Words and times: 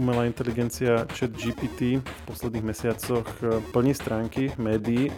umelá 0.00 0.24
inteligencia 0.24 1.04
chat 1.12 1.28
GPT 1.36 2.00
v 2.00 2.22
posledných 2.24 2.64
mesiacoch 2.64 3.28
e, 3.44 3.60
plní 3.76 3.92
stránky 3.92 4.48
médií 4.56 5.12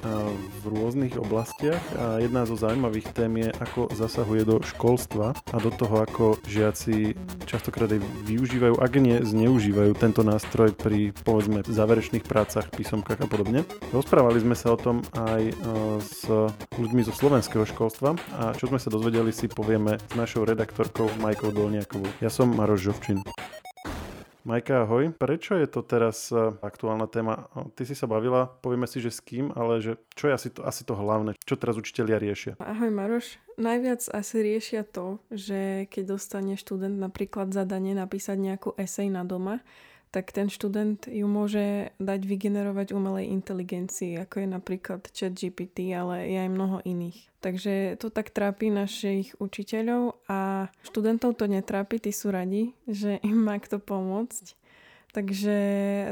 v 0.58 0.64
rôznych 0.66 1.14
oblastiach 1.14 1.78
a 1.94 2.18
jedna 2.18 2.42
zo 2.42 2.58
zaujímavých 2.58 3.14
tém 3.14 3.30
je, 3.38 3.48
ako 3.62 3.94
zasahuje 3.94 4.42
do 4.42 4.58
školstva 4.58 5.38
a 5.38 5.56
do 5.62 5.70
toho, 5.70 6.02
ako 6.02 6.24
žiaci 6.50 7.14
častokrát 7.46 7.94
aj 7.94 8.02
využívajú, 8.26 8.74
ak 8.82 8.92
nie 8.98 9.22
zneužívajú 9.22 9.94
tento 9.94 10.26
nástroj 10.26 10.74
pri 10.74 11.14
povedzme 11.22 11.62
záverečných 11.62 12.26
prácach, 12.26 12.66
písomkách 12.74 13.22
a 13.22 13.30
podobne. 13.30 13.62
Rozprávali 13.94 14.42
sme 14.42 14.58
sa 14.58 14.74
o 14.74 14.80
tom 14.80 15.06
aj 15.14 15.42
e, 15.46 15.54
s 16.02 16.26
ľuďmi 16.74 17.06
zo 17.06 17.14
slovenského 17.14 17.62
školstva 17.62 18.18
a 18.34 18.50
čo 18.58 18.66
sme 18.66 18.82
sa 18.82 18.90
dozvedeli 18.90 19.30
si 19.30 19.46
povieme 19.46 20.02
s 20.02 20.14
našou 20.18 20.42
redaktorkou 20.42 21.06
Majkou 21.22 21.54
Dolniakovou. 21.54 22.10
Ja 22.18 22.32
som 22.32 22.50
Maroš 22.50 22.90
Žovčin. 22.90 23.22
Majka, 24.42 24.82
ahoj. 24.82 25.14
Prečo 25.14 25.54
je 25.54 25.70
to 25.70 25.86
teraz 25.86 26.34
e, 26.34 26.34
aktuálna 26.66 27.06
téma? 27.06 27.46
Ty 27.78 27.86
si 27.86 27.94
sa 27.94 28.10
bavila, 28.10 28.50
povieme 28.58 28.90
si, 28.90 28.98
že 28.98 29.14
s 29.14 29.22
kým, 29.22 29.54
ale 29.54 29.78
že 29.78 30.02
čo 30.18 30.26
je 30.26 30.32
asi 30.34 30.48
to, 30.50 30.66
asi 30.66 30.82
to 30.82 30.98
hlavné? 30.98 31.38
Čo 31.46 31.54
teraz 31.54 31.78
učitelia 31.78 32.18
riešia? 32.18 32.58
Ahoj 32.58 32.90
Maroš. 32.90 33.38
Najviac 33.54 34.02
asi 34.10 34.36
riešia 34.42 34.82
to, 34.82 35.22
že 35.30 35.86
keď 35.86 36.18
dostane 36.18 36.58
študent 36.58 36.98
napríklad 36.98 37.54
zadanie 37.54 37.94
napísať 37.94 38.34
nejakú 38.42 38.74
esej 38.74 39.14
na 39.14 39.22
doma, 39.22 39.62
tak 40.12 40.28
ten 40.30 40.52
študent 40.52 41.08
ju 41.08 41.24
môže 41.24 41.88
dať 41.96 42.20
vygenerovať 42.28 42.92
umelej 42.92 43.32
inteligencii, 43.32 44.20
ako 44.20 44.44
je 44.44 44.48
napríklad 44.52 45.00
chat 45.08 45.32
GPT, 45.32 45.96
ale 45.96 46.28
je 46.28 46.36
aj 46.36 46.50
mnoho 46.52 46.84
iných. 46.84 47.32
Takže 47.40 47.96
to 47.98 48.12
tak 48.12 48.30
trápi 48.30 48.68
našich 48.70 49.34
učiteľov 49.40 50.20
a 50.28 50.70
študentov 50.86 51.34
to 51.40 51.48
netrápi, 51.48 51.98
tí 51.98 52.12
sú 52.12 52.30
radi, 52.30 52.76
že 52.84 53.18
im 53.24 53.40
má 53.40 53.56
kto 53.58 53.80
pomôcť. 53.80 54.61
Takže 55.12 55.56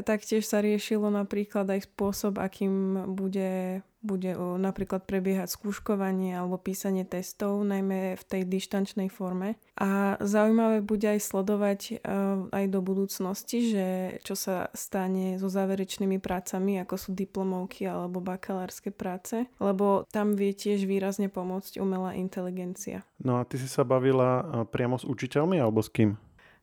taktiež 0.05 0.45
sa 0.45 0.61
riešilo 0.61 1.09
napríklad 1.09 1.65
aj 1.73 1.89
spôsob, 1.89 2.37
akým 2.37 3.09
bude 3.17 3.81
bude 4.01 4.33
napríklad 4.37 5.05
prebiehať 5.05 5.53
skúškovanie 5.53 6.33
alebo 6.33 6.57
písanie 6.57 7.05
testov, 7.05 7.61
najmä 7.69 8.17
v 8.17 8.25
tej 8.25 8.43
dištančnej 8.49 9.13
forme. 9.13 9.61
A 9.77 10.17
zaujímavé 10.21 10.81
bude 10.81 11.05
aj 11.05 11.21
sledovať 11.21 11.81
e, 11.81 11.95
aj 12.49 12.65
do 12.73 12.81
budúcnosti, 12.81 13.73
že 13.73 13.87
čo 14.25 14.37
sa 14.37 14.73
stane 14.73 15.37
so 15.37 15.53
záverečnými 15.53 16.17
prácami, 16.17 16.81
ako 16.81 16.97
sú 16.97 17.11
diplomovky 17.13 17.85
alebo 17.89 18.25
bakalárske 18.25 18.89
práce, 18.89 19.49
lebo 19.61 20.09
tam 20.09 20.33
vie 20.37 20.57
tiež 20.57 20.89
výrazne 20.89 21.29
pomôcť 21.29 21.77
umelá 21.81 22.17
inteligencia. 22.17 23.05
No 23.21 23.37
a 23.37 23.45
ty 23.45 23.61
si 23.61 23.69
sa 23.69 23.85
bavila 23.85 24.41
e, 24.41 24.43
priamo 24.69 24.97
s 24.97 25.05
učiteľmi 25.05 25.61
alebo 25.61 25.85
s 25.85 25.93
kým? 25.93 26.17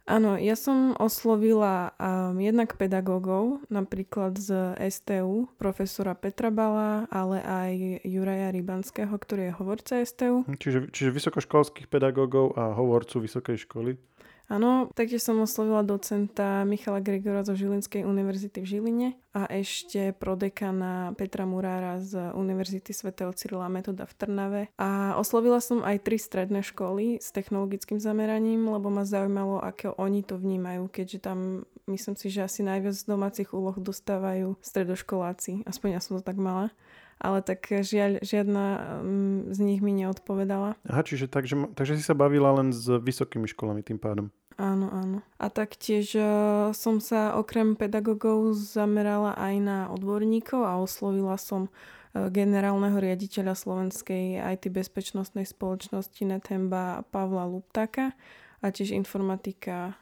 Áno, 0.07 0.39
ja 0.39 0.55
som 0.55 0.95
oslovila 0.95 1.91
um, 1.99 2.39
jednak 2.39 2.79
pedagógov, 2.79 3.59
napríklad 3.67 4.39
z 4.39 4.79
STU, 4.87 5.51
profesora 5.59 6.15
Petra 6.15 6.47
Bala, 6.47 7.11
ale 7.11 7.43
aj 7.43 7.71
Juraja 8.07 8.55
Rybanského, 8.55 9.11
ktorý 9.11 9.51
je 9.51 9.57
hovorca 9.59 9.99
STU. 9.99 10.47
Čiže, 10.47 10.95
čiže 10.95 11.11
vysokoškolských 11.11 11.91
pedagógov 11.91 12.55
a 12.55 12.71
hovorcu 12.71 13.27
vysokej 13.27 13.67
školy. 13.67 13.99
Áno, 14.47 14.87
taktiež 14.95 15.27
som 15.27 15.43
oslovila 15.43 15.83
docenta 15.83 16.63
Michala 16.63 17.03
Gregora 17.03 17.43
zo 17.43 17.51
Žilinskej 17.51 18.07
univerzity 18.07 18.63
v 18.63 18.69
Žiline 18.71 19.07
a 19.35 19.43
ešte 19.51 20.15
prodekana 20.15 21.11
Petra 21.19 21.43
Murára 21.43 21.99
z 21.99 22.31
Univerzity 22.31 22.95
svätého 22.95 23.35
Cyrila 23.35 23.67
Metoda 23.67 24.07
v 24.07 24.15
Trnave. 24.15 24.61
A 24.79 25.19
oslovila 25.19 25.59
som 25.59 25.83
aj 25.83 25.99
tri 25.99 26.15
stredné 26.15 26.63
školy 26.63 27.19
s 27.19 27.35
technologickým 27.35 27.99
zameraním, 27.99 28.71
lebo 28.71 28.87
ma 28.87 29.03
zaujímalo, 29.03 29.59
ako 29.59 29.99
oni 29.99 30.23
to 30.23 30.39
vnímajú, 30.39 30.87
keďže 30.95 31.27
tam 31.27 31.67
myslím 31.91 32.15
si, 32.15 32.31
že 32.31 32.47
asi 32.47 32.63
najviac 32.63 32.95
domácich 33.03 33.51
úloh 33.51 33.75
dostávajú 33.75 34.55
stredoškoláci. 34.63 35.67
Aspoň 35.67 35.99
ja 35.99 36.01
som 36.03 36.19
to 36.19 36.23
tak 36.23 36.39
mala 36.39 36.71
ale 37.17 37.41
tak 37.41 37.65
žiaľ, 37.69 38.21
žiadna 38.21 38.65
mm, 39.01 39.39
z 39.53 39.59
nich 39.65 39.81
mi 39.81 39.93
neodpovedala. 39.93 40.77
Aha, 40.85 41.01
čiže 41.01 41.25
takže, 41.29 41.73
takže 41.73 41.97
si 41.97 42.03
sa 42.05 42.13
bavila 42.13 42.53
len 42.57 42.69
s 42.69 42.85
vysokými 42.85 43.49
školami 43.49 43.81
tým 43.81 43.97
pádom. 43.97 44.29
Áno, 44.57 44.89
áno. 44.89 45.21
A 45.37 45.53
taktiež 45.53 46.17
uh, 46.17 46.73
som 46.73 46.97
sa 46.97 47.37
okrem 47.37 47.77
pedagogov 47.77 48.57
zamerala 48.57 49.37
aj 49.37 49.55
na 49.61 49.77
odborníkov 49.93 50.65
a 50.65 50.81
oslovila 50.81 51.37
som 51.37 51.69
uh, 51.69 52.29
generálneho 52.33 52.97
riaditeľa 52.97 53.53
Slovenskej 53.53 54.41
IT 54.41 54.73
bezpečnostnej 54.73 55.45
spoločnosti 55.45 56.21
Netemba 56.25 57.05
Pavla 57.13 57.45
Luptaka 57.45 58.17
a 58.61 58.73
tiež 58.73 58.93
informatika 58.97 59.93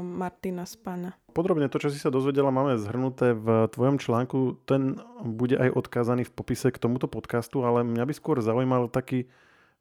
Martina 0.00 0.62
Spana. 0.62 1.18
Podrobne 1.34 1.66
to, 1.68 1.82
čo 1.82 1.90
si 1.90 1.98
sa 1.98 2.08
dozvedela, 2.08 2.54
máme 2.54 2.78
zhrnuté 2.78 3.34
v 3.34 3.66
tvojom 3.68 3.98
článku. 3.98 4.62
Ten 4.64 5.02
bude 5.20 5.58
aj 5.58 5.74
odkázaný 5.74 6.24
v 6.24 6.32
popise 6.32 6.70
k 6.72 6.80
tomuto 6.80 7.10
podcastu, 7.10 7.66
ale 7.66 7.82
mňa 7.84 8.04
by 8.08 8.14
skôr 8.14 8.38
zaujímal 8.40 8.88
taký 8.88 9.28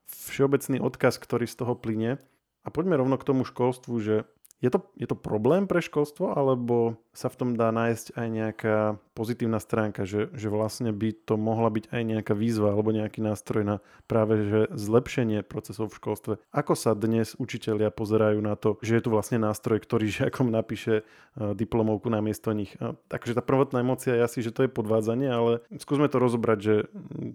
všeobecný 0.10 0.82
odkaz, 0.82 1.22
ktorý 1.22 1.46
z 1.48 1.56
toho 1.64 1.74
plyne. 1.78 2.18
A 2.66 2.74
poďme 2.74 2.98
rovno 2.98 3.16
k 3.22 3.28
tomu 3.30 3.46
školstvu, 3.46 3.94
že 4.02 4.26
je 4.66 4.74
to, 4.74 4.80
je 4.98 5.06
to 5.06 5.14
problém 5.14 5.70
pre 5.70 5.78
školstvo, 5.78 6.34
alebo 6.34 6.98
sa 7.14 7.30
v 7.30 7.38
tom 7.38 7.50
dá 7.54 7.70
nájsť 7.70 8.18
aj 8.18 8.28
nejaká 8.34 8.78
pozitívna 9.14 9.62
stránka, 9.62 10.10
že, 10.10 10.34
že 10.34 10.50
vlastne 10.50 10.90
by 10.90 11.14
to 11.14 11.38
mohla 11.38 11.70
byť 11.70 11.94
aj 11.94 12.02
nejaká 12.02 12.34
výzva 12.34 12.74
alebo 12.74 12.90
nejaký 12.90 13.22
nástroj 13.22 13.62
na 13.62 13.76
práve 14.10 14.50
že 14.50 14.62
zlepšenie 14.74 15.46
procesov 15.46 15.94
v 15.94 15.98
školstve. 16.02 16.34
Ako 16.50 16.74
sa 16.74 16.98
dnes 16.98 17.38
učitelia 17.38 17.94
pozerajú 17.94 18.42
na 18.42 18.58
to, 18.58 18.82
že 18.82 18.98
je 18.98 19.04
tu 19.06 19.10
vlastne 19.14 19.38
nástroj, 19.38 19.86
ktorý 19.86 20.10
žiakom 20.10 20.50
napíše 20.50 21.06
uh, 21.06 21.54
diplomovku 21.54 22.10
na 22.10 22.26
miesto 22.26 22.50
nich. 22.50 22.74
Uh, 22.82 22.98
takže 23.08 23.38
tá 23.38 23.46
prvotná 23.46 23.86
emocia 23.86 24.18
je 24.18 24.26
asi, 24.26 24.40
že 24.42 24.50
to 24.50 24.66
je 24.66 24.74
podvádzanie, 24.74 25.30
ale 25.30 25.52
skúsme 25.78 26.10
to 26.10 26.18
rozobrať, 26.18 26.58
že 26.58 26.76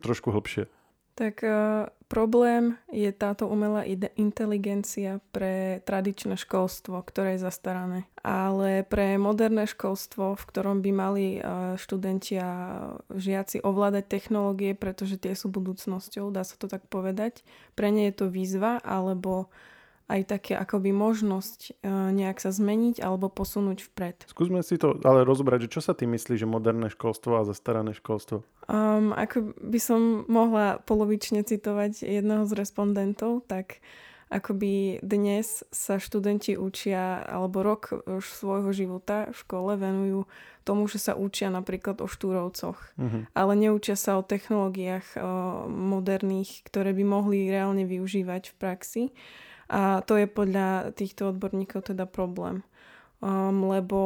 trošku 0.02 0.34
hlbšie. 0.34 0.66
Tak 1.20 1.44
uh, 1.44 1.84
problém 2.08 2.80
je 2.88 3.12
táto 3.12 3.44
umelá 3.44 3.84
inteligencia 4.16 5.20
pre 5.36 5.84
tradičné 5.84 6.40
školstvo, 6.40 6.96
ktoré 7.04 7.36
je 7.36 7.44
zastarané. 7.44 8.08
Ale 8.24 8.88
pre 8.88 9.20
moderné 9.20 9.68
školstvo, 9.68 10.32
v 10.32 10.44
ktorom 10.48 10.80
by 10.80 10.90
mali 10.96 11.26
uh, 11.36 11.76
študenti 11.76 12.40
a 12.40 12.50
žiaci 13.12 13.60
ovládať 13.60 14.08
technológie, 14.08 14.72
pretože 14.72 15.20
tie 15.20 15.36
sú 15.36 15.52
budúcnosťou, 15.52 16.32
dá 16.32 16.40
sa 16.40 16.56
to 16.56 16.72
tak 16.72 16.88
povedať, 16.88 17.44
pre 17.76 17.92
ne 17.92 18.08
je 18.08 18.16
to 18.16 18.32
výzva 18.32 18.80
alebo 18.80 19.52
aj 20.10 20.20
také 20.26 20.58
akoby 20.58 20.90
možnosť 20.90 21.78
uh, 21.86 22.10
nejak 22.10 22.42
sa 22.42 22.50
zmeniť 22.50 22.98
alebo 22.98 23.30
posunúť 23.30 23.86
vpred. 23.86 24.26
Skúsme 24.26 24.58
si 24.66 24.74
to 24.74 24.98
ale 25.06 25.22
rozobrať, 25.22 25.70
že 25.70 25.78
čo 25.78 25.80
sa 25.86 25.94
ty 25.94 26.10
myslí, 26.10 26.34
že 26.34 26.50
moderné 26.50 26.90
školstvo 26.90 27.38
a 27.38 27.46
zastarané 27.46 27.94
školstvo? 27.94 28.42
Um, 28.66 29.14
ako 29.14 29.54
by 29.62 29.78
som 29.78 30.26
mohla 30.26 30.82
polovične 30.82 31.46
citovať 31.46 32.02
jedného 32.02 32.42
z 32.50 32.52
respondentov, 32.58 33.46
tak 33.46 33.78
akoby 34.30 35.02
dnes 35.02 35.66
sa 35.74 35.98
študenti 35.98 36.54
učia, 36.54 37.18
alebo 37.26 37.66
rok 37.66 37.90
svojho 38.22 38.70
života 38.70 39.34
v 39.34 39.36
škole 39.36 39.74
venujú 39.74 40.30
tomu, 40.62 40.86
že 40.86 41.02
sa 41.02 41.18
učia 41.18 41.50
napríklad 41.50 41.98
o 41.98 42.06
štúrovcoch, 42.06 42.78
uh-huh. 42.94 43.26
ale 43.34 43.52
neučia 43.58 43.98
sa 43.98 44.22
o 44.22 44.22
technológiách 44.22 45.18
o 45.18 45.30
moderných, 45.66 46.62
ktoré 46.62 46.94
by 46.94 47.02
mohli 47.02 47.50
reálne 47.50 47.82
využívať 47.82 48.54
v 48.54 48.58
praxi. 48.60 49.02
A 49.70 50.02
to 50.02 50.18
je 50.18 50.26
podľa 50.26 50.90
týchto 50.98 51.30
odborníkov 51.30 51.94
teda 51.94 52.04
problém. 52.10 52.66
Um, 53.20 53.70
lebo 53.70 54.00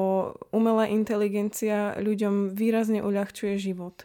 umelá 0.53 0.91
inteligencia 0.91 1.97
ľuďom 1.97 2.53
výrazne 2.53 3.01
uľahčuje 3.01 3.57
život. 3.57 4.05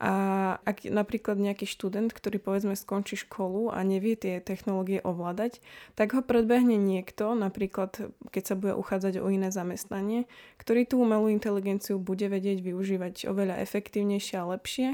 A 0.00 0.56
ak 0.64 0.88
napríklad 0.88 1.36
nejaký 1.36 1.68
študent, 1.68 2.08
ktorý 2.16 2.40
povedzme 2.40 2.72
skončí 2.72 3.20
školu 3.20 3.68
a 3.68 3.84
nevie 3.84 4.16
tie 4.16 4.40
technológie 4.40 5.04
ovládať, 5.04 5.60
tak 5.92 6.16
ho 6.16 6.24
predbehne 6.24 6.80
niekto, 6.80 7.36
napríklad 7.36 8.08
keď 8.32 8.42
sa 8.48 8.56
bude 8.56 8.72
uchádzať 8.80 9.20
o 9.20 9.28
iné 9.28 9.52
zamestnanie, 9.52 10.24
ktorý 10.56 10.88
tú 10.88 11.04
umelú 11.04 11.28
inteligenciu 11.28 12.00
bude 12.00 12.32
vedieť 12.32 12.64
využívať 12.64 13.28
oveľa 13.28 13.60
efektívnejšie 13.60 14.40
a 14.40 14.48
lepšie 14.56 14.88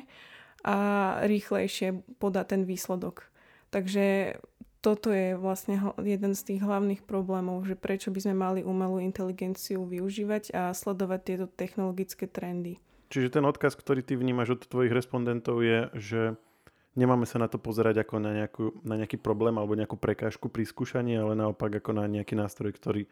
a 0.67 0.77
rýchlejšie 1.23 2.03
podá 2.19 2.43
ten 2.43 2.67
výsledok. 2.67 3.31
Takže 3.71 4.37
toto 4.87 5.11
je 5.11 5.35
vlastne 5.35 5.83
jeden 5.99 6.39
z 6.39 6.43
tých 6.47 6.61
hlavných 6.63 7.03
problémov, 7.03 7.67
že 7.67 7.75
prečo 7.75 8.15
by 8.15 8.23
sme 8.23 8.35
mali 8.39 8.61
umelú 8.63 9.03
inteligenciu 9.03 9.83
využívať 9.83 10.55
a 10.55 10.71
sledovať 10.71 11.21
tieto 11.27 11.47
technologické 11.51 12.31
trendy. 12.31 12.79
Čiže 13.11 13.35
ten 13.35 13.45
odkaz, 13.51 13.75
ktorý 13.75 14.07
ty 14.07 14.15
vnímaš 14.15 14.55
od 14.55 14.63
tvojich 14.71 14.95
respondentov 14.95 15.59
je, 15.67 15.91
že 15.99 16.21
nemáme 16.95 17.27
sa 17.27 17.43
na 17.43 17.51
to 17.51 17.59
pozerať 17.59 18.07
ako 18.07 18.23
na, 18.23 18.31
nejakú, 18.31 18.79
na 18.87 18.95
nejaký 18.95 19.19
problém 19.19 19.59
alebo 19.59 19.75
nejakú 19.75 19.99
prekážku 19.99 20.47
pri 20.47 20.63
skúšaní, 20.63 21.19
ale 21.19 21.35
naopak 21.35 21.83
ako 21.83 21.91
na 21.91 22.07
nejaký 22.07 22.39
nástroj, 22.39 22.71
ktorý 22.79 23.11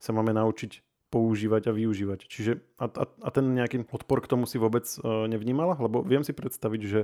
sa 0.00 0.16
máme 0.16 0.32
naučiť 0.32 0.80
používať 1.10 1.70
a 1.70 1.76
využívať. 1.76 2.30
Čiže 2.30 2.62
a, 2.78 2.86
a, 2.86 3.04
a 3.04 3.28
ten 3.34 3.44
nejaký 3.50 3.84
odpor 3.90 4.22
k 4.22 4.30
tomu 4.30 4.46
si 4.46 4.56
vôbec 4.56 4.86
uh, 5.02 5.26
nevnímala? 5.26 5.74
Lebo 5.76 6.06
viem 6.06 6.22
si 6.22 6.30
predstaviť, 6.30 6.82
že 6.86 7.00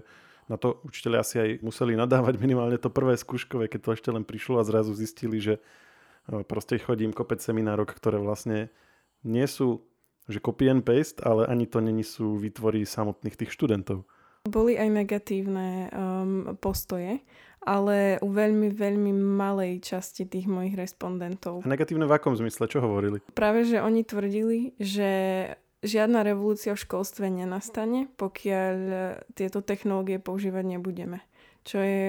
na 0.47 0.55
to 0.56 0.79
učiteľi 0.87 1.17
asi 1.19 1.35
aj 1.43 1.50
museli 1.67 1.99
nadávať 1.99 2.38
minimálne 2.38 2.79
to 2.79 2.87
prvé 2.87 3.19
skúškové, 3.19 3.67
keď 3.67 3.81
to 3.82 3.91
ešte 3.99 4.08
len 4.14 4.23
prišlo 4.23 4.62
a 4.62 4.67
zrazu 4.67 4.94
zistili, 4.94 5.43
že 5.43 5.58
uh, 5.58 6.47
proste 6.47 6.79
chodím 6.79 7.11
kopec 7.11 7.43
seminárok, 7.43 7.91
ktoré 7.93 8.23
vlastne 8.23 8.70
nie 9.26 9.44
sú 9.50 9.82
že 10.26 10.43
copy 10.43 10.67
and 10.67 10.82
paste, 10.82 11.23
ale 11.23 11.47
ani 11.47 11.70
to 11.70 11.79
není 11.79 12.02
sú 12.02 12.35
výtvory 12.38 12.82
samotných 12.82 13.38
tých 13.38 13.55
študentov. 13.55 14.02
Boli 14.47 14.79
aj 14.79 14.91
negatívne 14.91 15.91
um, 15.91 16.55
postoje, 16.59 17.23
ale 17.66 18.22
u 18.22 18.30
veľmi, 18.30 18.70
veľmi 18.70 19.10
malej 19.12 19.82
časti 19.82 20.22
tých 20.22 20.46
mojich 20.46 20.78
respondentov. 20.78 21.66
A 21.66 21.68
negatívne 21.68 22.06
v 22.06 22.14
akom 22.14 22.38
zmysle? 22.38 22.70
Čo 22.70 22.86
hovorili? 22.86 23.18
Práve, 23.34 23.66
že 23.66 23.82
oni 23.82 24.06
tvrdili, 24.06 24.78
že 24.78 25.10
žiadna 25.82 26.22
revolúcia 26.22 26.78
v 26.78 26.82
školstve 26.86 27.26
nenastane, 27.26 28.06
pokiaľ 28.14 28.76
tieto 29.34 29.60
technológie 29.60 30.22
používať 30.22 30.78
nebudeme. 30.78 31.20
Čo 31.66 31.78
je 31.82 32.06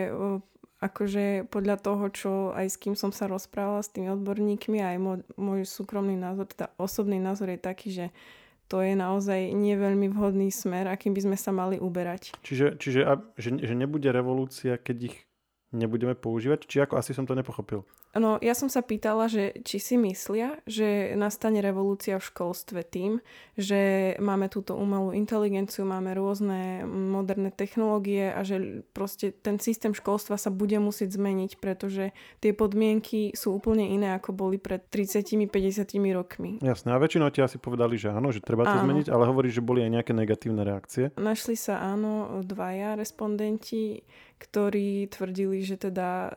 akože 0.78 1.50
podľa 1.50 1.78
toho, 1.82 2.06
čo 2.14 2.32
aj 2.54 2.70
s 2.70 2.78
kým 2.78 2.94
som 2.94 3.10
sa 3.10 3.26
rozprávala 3.26 3.82
s 3.82 3.90
tými 3.90 4.14
odborníkmi, 4.14 4.78
aj 4.78 4.98
môj, 5.02 5.20
môj 5.34 5.60
súkromný 5.66 6.14
názor, 6.14 6.46
teda 6.46 6.70
osobný 6.78 7.18
názor 7.18 7.50
je 7.50 7.60
taký, 7.60 7.90
že 7.90 8.06
to 8.68 8.84
je 8.84 8.94
naozaj 8.94 9.56
nie 9.56 9.74
veľmi 9.80 10.12
vhodný 10.12 10.52
smer, 10.52 10.92
akým 10.92 11.16
by 11.16 11.22
sme 11.24 11.38
sa 11.40 11.56
mali 11.56 11.80
uberať. 11.80 12.36
Čiže, 12.44 12.78
čiže 12.78 13.02
a, 13.08 13.18
že, 13.40 13.58
že 13.58 13.74
nebude 13.74 14.12
revolúcia, 14.12 14.76
keď 14.78 14.98
ich 15.10 15.18
nebudeme 15.72 16.16
používať? 16.16 16.68
Či 16.68 16.78
ako 16.84 17.00
asi 17.00 17.12
som 17.12 17.28
to 17.28 17.36
nepochopil? 17.36 17.84
No, 18.18 18.42
ja 18.42 18.58
som 18.58 18.68
sa 18.68 18.82
pýtala, 18.82 19.30
že 19.30 19.62
či 19.64 19.78
si 19.78 19.96
myslia, 19.96 20.58
že 20.66 21.14
nastane 21.14 21.62
revolúcia 21.62 22.18
v 22.18 22.28
školstve 22.28 22.82
tým, 22.84 23.22
že 23.56 24.14
máme 24.18 24.50
túto 24.50 24.74
umelú 24.74 25.14
inteligenciu, 25.14 25.86
máme 25.86 26.18
rôzne 26.18 26.84
moderné 26.86 27.54
technológie 27.54 28.34
a 28.34 28.42
že 28.42 28.86
proste 28.92 29.32
ten 29.32 29.62
systém 29.62 29.94
školstva 29.94 30.36
sa 30.38 30.50
bude 30.50 30.78
musieť 30.82 31.16
zmeniť, 31.16 31.62
pretože 31.62 32.12
tie 32.42 32.52
podmienky 32.52 33.34
sú 33.38 33.58
úplne 33.58 33.88
iné, 33.88 34.18
ako 34.18 34.34
boli 34.34 34.58
pred 34.58 34.84
30-50 34.90 35.50
rokmi. 36.14 36.60
Jasné, 36.62 36.94
a 36.94 37.02
väčšinou 37.02 37.30
ti 37.30 37.46
asi 37.46 37.62
povedali, 37.62 37.96
že 37.96 38.10
áno, 38.12 38.34
že 38.34 38.42
treba 38.42 38.66
to 38.66 38.78
áno. 38.78 38.84
zmeniť, 38.86 39.08
ale 39.14 39.24
hovorí, 39.30 39.50
že 39.54 39.62
boli 39.62 39.86
aj 39.86 39.92
nejaké 40.02 40.12
negatívne 40.18 40.66
reakcie. 40.66 41.14
Našli 41.16 41.54
sa 41.54 41.82
áno 41.82 42.42
dvaja 42.42 42.98
respondenti, 42.98 44.02
ktorí 44.38 45.10
tvrdili, 45.10 45.66
že 45.66 45.82
teda 45.82 46.34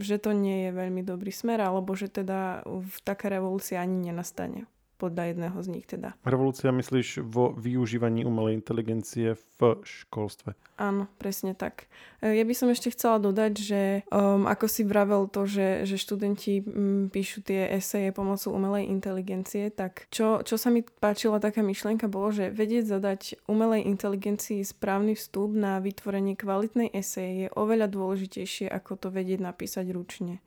že 0.00 0.18
to 0.18 0.32
nie 0.32 0.68
je 0.68 0.70
veľmi 0.72 1.04
dobrý 1.04 1.30
smer, 1.30 1.60
alebo 1.60 1.92
že 1.94 2.08
teda 2.08 2.64
v 2.66 2.96
taká 3.04 3.28
revolúcia 3.30 3.80
ani 3.80 4.10
nenastane 4.10 4.66
podľa 5.00 5.32
jedného 5.32 5.58
z 5.64 5.68
nich 5.72 5.88
teda. 5.88 6.12
Revolúcia 6.28 6.68
myslíš 6.68 7.24
vo 7.24 7.56
využívaní 7.56 8.28
umelej 8.28 8.60
inteligencie 8.60 9.40
v 9.56 9.80
školstve? 9.80 10.52
Áno, 10.76 11.08
presne 11.16 11.56
tak. 11.56 11.88
E, 12.20 12.36
ja 12.36 12.44
by 12.44 12.52
som 12.52 12.68
ešte 12.68 12.92
chcela 12.92 13.16
dodať, 13.16 13.52
že 13.56 13.80
um, 14.12 14.44
ako 14.44 14.66
si 14.68 14.84
vravel 14.84 15.28
to, 15.32 15.48
že, 15.48 15.88
že 15.88 15.96
študenti 15.96 16.60
um, 16.60 17.08
píšu 17.08 17.40
tie 17.40 17.72
eseje 17.72 18.12
pomocou 18.12 18.52
umelej 18.52 18.92
inteligencie, 18.92 19.72
tak 19.72 20.08
čo, 20.12 20.44
čo 20.44 20.60
sa 20.60 20.68
mi 20.68 20.84
páčila 20.84 21.40
taká 21.40 21.64
myšlienka 21.64 22.08
bolo, 22.08 22.32
že 22.32 22.52
vedieť 22.52 22.84
zadať 22.96 23.20
umelej 23.48 23.88
inteligencii 23.88 24.60
správny 24.64 25.16
vstup 25.16 25.52
na 25.56 25.80
vytvorenie 25.80 26.36
kvalitnej 26.36 26.92
eseje 26.92 27.46
je 27.46 27.48
oveľa 27.56 27.88
dôležitejšie, 27.88 28.68
ako 28.68 28.96
to 28.96 29.08
vedieť 29.08 29.40
napísať 29.40 29.88
ručne. 29.92 30.44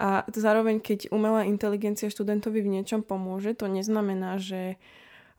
A 0.00 0.24
zároveň, 0.32 0.80
keď 0.80 1.12
umelá 1.12 1.44
inteligencia 1.44 2.08
študentovi 2.08 2.64
v 2.64 2.80
niečom 2.80 3.04
pomôže, 3.04 3.52
to 3.52 3.68
neznamená, 3.68 4.40
že 4.40 4.80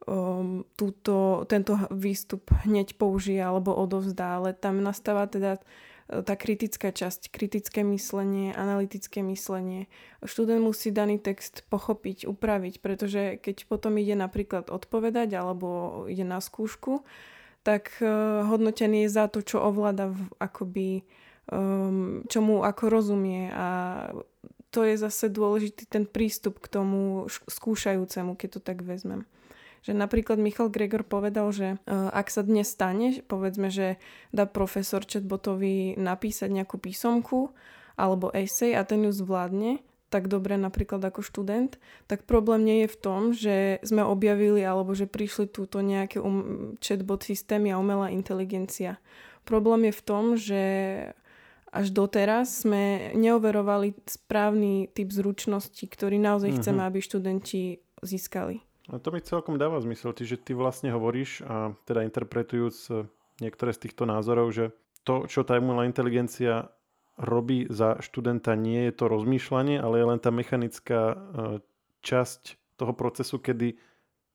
um, 0.06 0.62
túto, 0.78 1.50
tento 1.50 1.82
výstup 1.90 2.46
hneď 2.70 2.94
použije 2.94 3.42
alebo 3.42 3.74
odovzdá, 3.74 4.38
ale 4.38 4.54
tam 4.54 4.86
nastáva 4.86 5.26
teda 5.26 5.58
e, 5.58 6.22
tá 6.22 6.38
kritická 6.38 6.94
časť, 6.94 7.34
kritické 7.34 7.82
myslenie, 7.82 8.54
analytické 8.54 9.26
myslenie. 9.26 9.90
Študent 10.22 10.62
musí 10.62 10.94
daný 10.94 11.18
text 11.18 11.66
pochopiť, 11.74 12.30
upraviť, 12.30 12.86
pretože 12.86 13.42
keď 13.42 13.66
potom 13.66 13.98
ide 13.98 14.14
napríklad 14.14 14.70
odpovedať 14.70 15.42
alebo 15.42 16.06
ide 16.06 16.22
na 16.22 16.38
skúšku, 16.38 17.02
tak 17.62 17.98
uh, 18.02 18.42
hodnotený 18.50 19.06
je 19.06 19.14
za 19.14 19.30
to, 19.30 19.46
čo 19.46 19.62
ovláda 19.62 20.10
v, 20.10 20.22
akoby 20.42 20.90
um, 21.54 22.26
čomu 22.26 22.66
ako 22.66 22.84
rozumie 22.90 23.54
a 23.54 23.68
to 24.72 24.88
je 24.88 24.96
zase 24.96 25.28
dôležitý 25.28 25.84
ten 25.86 26.08
prístup 26.08 26.64
k 26.64 26.72
tomu 26.72 27.28
skúšajúcemu, 27.28 28.40
keď 28.40 28.50
to 28.58 28.62
tak 28.64 28.82
vezmem. 28.82 29.28
Že 29.84 29.98
napríklad 29.98 30.40
Michal 30.40 30.72
Gregor 30.72 31.04
povedal, 31.04 31.52
že 31.52 31.76
uh, 31.76 32.08
ak 32.14 32.32
sa 32.32 32.46
dnes 32.46 32.72
stane, 32.72 33.20
povedzme, 33.26 33.68
že 33.68 34.00
dá 34.32 34.48
profesor 34.48 35.04
chatbotovi 35.04 36.00
napísať 36.00 36.54
nejakú 36.54 36.80
písomku 36.80 37.52
alebo 38.00 38.32
esej 38.32 38.78
a 38.78 38.88
ten 38.88 39.04
ju 39.04 39.12
zvládne, 39.12 39.84
tak 40.12 40.28
dobre 40.28 40.60
napríklad 40.60 41.00
ako 41.08 41.24
študent, 41.24 41.80
tak 42.06 42.28
problém 42.28 42.68
nie 42.68 42.78
je 42.84 42.90
v 42.92 43.00
tom, 43.00 43.22
že 43.32 43.80
sme 43.82 44.04
objavili 44.04 44.60
alebo 44.60 44.92
že 44.92 45.08
prišli 45.08 45.48
túto 45.48 45.80
nejaké 45.80 46.20
um, 46.20 46.76
chatbot 46.84 47.24
systémy 47.24 47.72
a 47.72 47.80
umelá 47.80 48.12
inteligencia. 48.12 49.00
Problém 49.48 49.90
je 49.90 49.94
v 49.96 50.04
tom, 50.04 50.24
že 50.38 50.64
až 51.72 51.96
doteraz 51.96 52.68
sme 52.68 53.16
neoverovali 53.16 53.96
správny 54.04 54.92
typ 54.92 55.08
zručnosti, 55.08 55.82
ktorý 55.88 56.20
naozaj 56.20 56.52
mm-hmm. 56.52 56.64
chceme, 56.68 56.82
aby 56.84 57.00
študenti 57.00 57.80
získali. 58.04 58.60
A 58.92 59.00
to 59.00 59.16
mi 59.16 59.24
celkom 59.24 59.56
dáva 59.56 59.80
zmysel, 59.80 60.12
že 60.12 60.36
ty 60.36 60.52
vlastne 60.52 60.92
hovoríš 60.92 61.48
a 61.48 61.72
teda 61.88 62.04
interpretujúc 62.04 62.76
e, 62.92 63.08
niektoré 63.40 63.72
z 63.72 63.88
týchto 63.88 64.04
názorov, 64.04 64.52
že 64.52 64.76
to, 65.08 65.32
čo 65.32 65.48
tá 65.48 65.56
umelá 65.56 65.88
inteligencia 65.88 66.68
robí 67.16 67.72
za 67.72 68.04
študenta, 68.04 68.52
nie 68.60 68.92
je 68.92 68.94
to 69.00 69.08
rozmýšľanie, 69.08 69.80
ale 69.80 69.96
je 70.04 70.06
len 70.12 70.20
tá 70.20 70.28
mechanická 70.28 71.02
e, 71.08 71.16
časť 72.04 72.60
toho 72.76 72.92
procesu, 72.92 73.40
kedy 73.40 73.80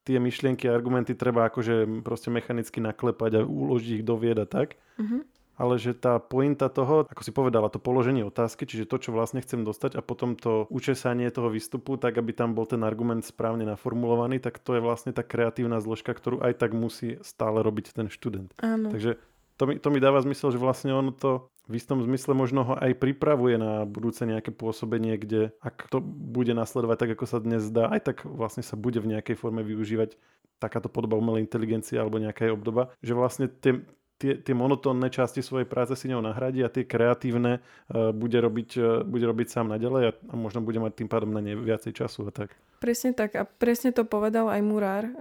tie 0.09 0.17
myšlienky 0.17 0.71
a 0.71 0.77
argumenty 0.79 1.13
treba 1.19 1.51
akože 1.51 2.01
proste 2.01 2.33
mechanicky 2.33 2.81
naklepať 2.81 3.43
a 3.43 3.45
uložiť 3.45 4.01
ich 4.01 4.05
do 4.07 4.17
vieda 4.17 4.49
tak. 4.49 4.81
Mm-hmm 4.97 5.36
ale 5.57 5.81
že 5.81 5.97
tá 5.97 6.21
pointa 6.21 6.69
toho, 6.69 7.09
ako 7.09 7.23
si 7.25 7.33
povedala, 7.33 7.73
to 7.73 7.81
položenie 7.81 8.23
otázky, 8.23 8.69
čiže 8.69 8.89
to, 8.89 9.01
čo 9.01 9.11
vlastne 9.11 9.41
chcem 9.41 9.65
dostať 9.65 9.97
a 9.97 10.05
potom 10.05 10.37
to 10.37 10.69
učesanie 10.69 11.33
toho 11.33 11.49
výstupu, 11.49 11.97
tak 11.97 12.21
aby 12.21 12.37
tam 12.37 12.53
bol 12.53 12.69
ten 12.69 12.85
argument 12.85 13.25
správne 13.25 13.65
naformulovaný, 13.65 14.39
tak 14.39 14.61
to 14.61 14.77
je 14.77 14.85
vlastne 14.85 15.17
tá 15.17 15.25
kreatívna 15.25 15.81
zložka, 15.81 16.13
ktorú 16.13 16.45
aj 16.45 16.61
tak 16.61 16.77
musí 16.77 17.17
stále 17.25 17.65
robiť 17.65 17.97
ten 17.97 18.13
študent. 18.13 18.53
Áno. 18.61 18.93
Takže 18.93 19.17
to 19.57 19.65
mi, 19.65 19.75
to 19.81 19.89
mi 19.89 19.99
dáva 19.99 20.21
zmysel, 20.21 20.53
že 20.53 20.61
vlastne 20.61 20.93
ono 20.93 21.17
to 21.17 21.49
v 21.67 21.83
istom 21.83 21.99
zmysle 21.99 22.37
možno 22.37 22.63
ho 22.63 22.75
aj 22.79 22.95
pripravuje 22.95 23.59
na 23.59 23.83
budúce 23.83 24.23
nejaké 24.23 24.55
pôsobenie, 24.55 25.19
kde 25.19 25.51
ak 25.59 25.91
to 25.91 25.99
bude 26.05 26.55
nasledovať 26.55 26.97
tak, 27.01 27.11
ako 27.19 27.27
sa 27.27 27.39
dnes 27.43 27.67
zdá, 27.67 27.91
aj 27.91 28.01
tak 28.07 28.17
vlastne 28.23 28.63
sa 28.63 28.79
bude 28.79 29.03
v 29.03 29.11
nejakej 29.17 29.35
forme 29.35 29.67
využívať 29.67 30.15
takáto 30.63 30.87
podoba 30.87 31.19
umelej 31.19 31.45
inteligencie 31.45 31.99
alebo 31.99 32.23
nejaká 32.23 32.49
obdoba, 32.55 32.95
že 33.03 33.13
vlastne 33.13 33.51
tie, 33.51 33.83
tie, 34.17 34.41
tie 34.41 34.55
monotónne 34.57 35.13
časti 35.13 35.45
svojej 35.45 35.69
práce 35.69 35.93
si 35.97 36.09
ňou 36.09 36.25
nahradí 36.25 36.65
a 36.65 36.73
tie 36.73 36.89
kreatívne 36.89 37.61
uh, 37.61 38.11
bude, 38.13 38.41
robiť, 38.41 38.71
uh, 38.77 38.85
bude 39.05 39.25
robiť 39.29 39.49
sám 39.53 39.73
naďalej 39.73 40.03
a, 40.09 40.13
a 40.13 40.35
možno 40.35 40.65
bude 40.65 40.81
mať 40.81 41.05
tým 41.05 41.09
pádom 41.09 41.31
na 41.33 41.45
ne 41.45 41.57
viacej 41.57 41.93
času 41.93 42.29
a 42.29 42.31
tak. 42.33 42.57
Presne 42.81 43.17
tak 43.17 43.37
a 43.37 43.45
presne 43.45 43.93
to 43.93 44.05
povedal 44.05 44.49
aj 44.49 44.61
Murár, 44.65 45.05
uh, 45.05 45.13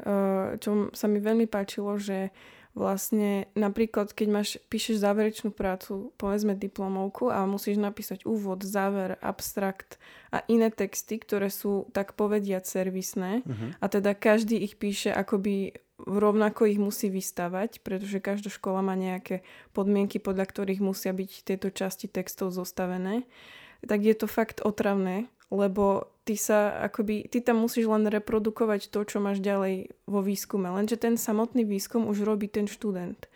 čo 0.59 0.91
sa 0.95 1.05
mi 1.11 1.19
veľmi 1.19 1.47
páčilo, 1.47 1.95
že 1.99 2.31
vlastne 2.75 3.47
napríklad, 3.55 4.11
keď 4.11 4.27
máš, 4.27 4.49
píšeš 4.67 4.99
záverečnú 4.99 5.55
prácu, 5.55 6.11
povedzme 6.19 6.59
diplomovku 6.59 7.31
a 7.31 7.47
musíš 7.47 7.79
napísať 7.79 8.27
úvod, 8.27 8.67
záver, 8.67 9.15
abstrakt 9.23 9.95
a 10.27 10.43
iné 10.51 10.67
texty, 10.67 11.15
ktoré 11.15 11.47
sú 11.47 11.87
tak 11.95 12.19
povediať 12.19 12.67
servisné 12.67 13.47
uh-huh. 13.47 13.79
a 13.79 13.85
teda 13.87 14.11
každý 14.11 14.59
ich 14.59 14.75
píše 14.75 15.07
akoby 15.15 15.71
rovnako 16.01 16.67
ich 16.67 16.79
musí 16.79 17.07
vystavať, 17.07 17.79
pretože 17.79 18.19
každá 18.19 18.51
škola 18.51 18.83
má 18.83 18.99
nejaké 18.99 19.47
podmienky, 19.71 20.19
podľa 20.19 20.45
ktorých 20.51 20.83
musia 20.83 21.15
byť 21.15 21.31
tieto 21.47 21.71
časti 21.71 22.11
textov 22.11 22.51
zostavené, 22.51 23.23
tak 23.85 24.03
je 24.03 24.15
to 24.17 24.27
fakt 24.27 24.59
otravné, 24.59 25.31
lebo 25.53 26.11
ty 26.27 26.35
sa 26.35 26.73
akoby, 26.83 27.29
ty 27.29 27.39
tam 27.39 27.63
musíš 27.63 27.87
len 27.87 28.09
reprodukovať 28.09 28.89
to, 28.89 28.99
čo 29.05 29.21
máš 29.21 29.39
ďalej 29.39 29.93
vo 30.09 30.19
výskume, 30.25 30.67
lenže 30.67 30.99
ten 30.99 31.15
samotný 31.15 31.63
výskum 31.63 32.09
už 32.09 32.25
robí 32.25 32.49
ten 32.49 32.65
študent. 32.65 33.29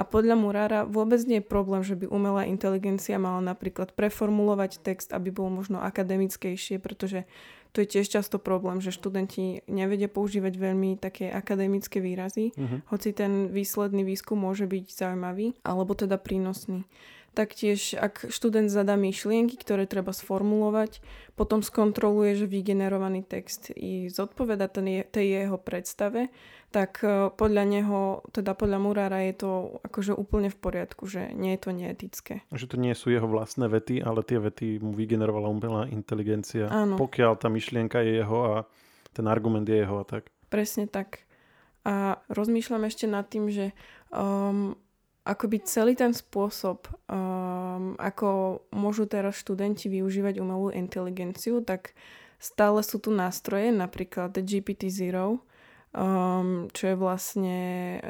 A 0.00 0.08
podľa 0.08 0.34
Murára 0.40 0.80
vôbec 0.88 1.20
nie 1.28 1.38
je 1.38 1.46
problém, 1.46 1.84
že 1.84 1.94
by 1.94 2.08
umelá 2.08 2.48
inteligencia 2.48 3.20
mala 3.20 3.44
napríklad 3.44 3.92
preformulovať 3.92 4.80
text, 4.80 5.12
aby 5.12 5.28
bol 5.28 5.52
možno 5.52 5.84
akademickejšie, 5.84 6.80
pretože 6.80 7.28
to 7.72 7.80
je 7.80 7.88
tiež 7.88 8.20
často 8.20 8.36
problém, 8.36 8.84
že 8.84 8.92
študenti 8.92 9.64
nevedia 9.64 10.06
používať 10.06 10.54
veľmi 10.60 11.00
také 11.00 11.32
akademické 11.32 12.04
výrazy, 12.04 12.52
uh-huh. 12.52 12.84
hoci 12.92 13.16
ten 13.16 13.48
výsledný 13.48 14.04
výskum 14.04 14.36
môže 14.36 14.68
byť 14.68 14.92
zaujímavý 14.92 15.56
alebo 15.64 15.96
teda 15.96 16.20
prínosný. 16.20 16.84
Taktiež, 17.32 17.96
ak 17.96 18.28
študent 18.28 18.68
zadá 18.68 18.92
myšlienky, 18.92 19.56
ktoré 19.56 19.88
treba 19.88 20.12
sformulovať, 20.12 21.00
potom 21.32 21.64
skontroluje, 21.64 22.36
že 22.36 22.44
vygenerovaný 22.44 23.24
text 23.24 23.72
i 23.72 24.12
zodpoveda 24.12 24.68
ten 24.68 24.84
je, 24.84 25.02
tej 25.08 25.26
jeho 25.40 25.56
predstave, 25.56 26.28
tak 26.68 27.00
e, 27.00 27.32
podľa 27.32 27.64
neho, 27.64 28.00
teda 28.36 28.52
podľa 28.52 28.78
Murára 28.84 29.24
je 29.24 29.34
to 29.40 29.50
akože 29.80 30.12
úplne 30.12 30.52
v 30.52 30.58
poriadku, 30.60 31.08
že 31.08 31.32
nie 31.32 31.56
je 31.56 31.60
to 31.64 31.70
neetické. 31.72 32.34
Že 32.52 32.66
to 32.68 32.76
nie 32.76 32.92
sú 32.92 33.08
jeho 33.08 33.24
vlastné 33.24 33.64
vety, 33.64 34.04
ale 34.04 34.20
tie 34.20 34.36
vety 34.36 34.84
mu 34.84 34.92
vygenerovala 34.92 35.48
umelá 35.48 35.88
inteligencia. 35.88 36.68
Áno. 36.68 37.00
Pokiaľ 37.00 37.40
tá 37.40 37.48
myšlienka 37.48 38.04
je 38.04 38.20
jeho 38.20 38.38
a 38.44 38.54
ten 39.16 39.24
argument 39.24 39.64
je 39.64 39.80
jeho 39.80 40.00
a 40.00 40.04
tak. 40.04 40.28
Presne 40.52 40.84
tak. 40.84 41.24
A 41.88 42.20
rozmýšľam 42.28 42.84
ešte 42.88 43.08
nad 43.08 43.24
tým, 43.24 43.48
že 43.48 43.72
um, 44.12 44.76
akoby 45.22 45.62
celý 45.62 45.94
ten 45.94 46.10
spôsob, 46.10 46.90
um, 47.06 47.94
ako 47.98 48.62
môžu 48.74 49.06
teraz 49.06 49.38
študenti 49.38 49.86
využívať 49.86 50.42
umelú 50.42 50.74
inteligenciu, 50.74 51.62
tak 51.62 51.94
stále 52.42 52.82
sú 52.82 52.98
tu 52.98 53.14
nástroje, 53.14 53.70
napríklad 53.70 54.34
GPT-Zero, 54.34 55.38
um, 55.94 56.66
čo 56.74 56.84
je 56.90 56.96
vlastne 56.98 57.58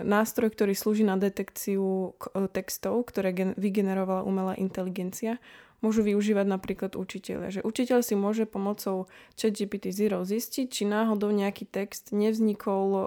nástroj, 0.00 0.56
ktorý 0.56 0.72
slúži 0.72 1.04
na 1.04 1.20
detekciu 1.20 2.16
textov, 2.56 3.04
ktoré 3.12 3.36
gen- 3.36 3.56
vygenerovala 3.60 4.24
umelá 4.24 4.56
inteligencia 4.56 5.36
môžu 5.82 6.06
využívať 6.06 6.46
napríklad 6.46 6.92
učiteľe. 6.94 7.50
Že 7.50 7.60
učiteľ 7.66 7.98
si 8.06 8.14
môže 8.14 8.46
pomocou 8.46 9.10
ChatGPT 9.34 9.90
Zero 9.90 10.22
zistiť, 10.22 10.70
či 10.70 10.82
náhodou 10.86 11.34
nejaký 11.34 11.66
text 11.66 12.14
nevznikol 12.14 12.86
o, 12.86 13.00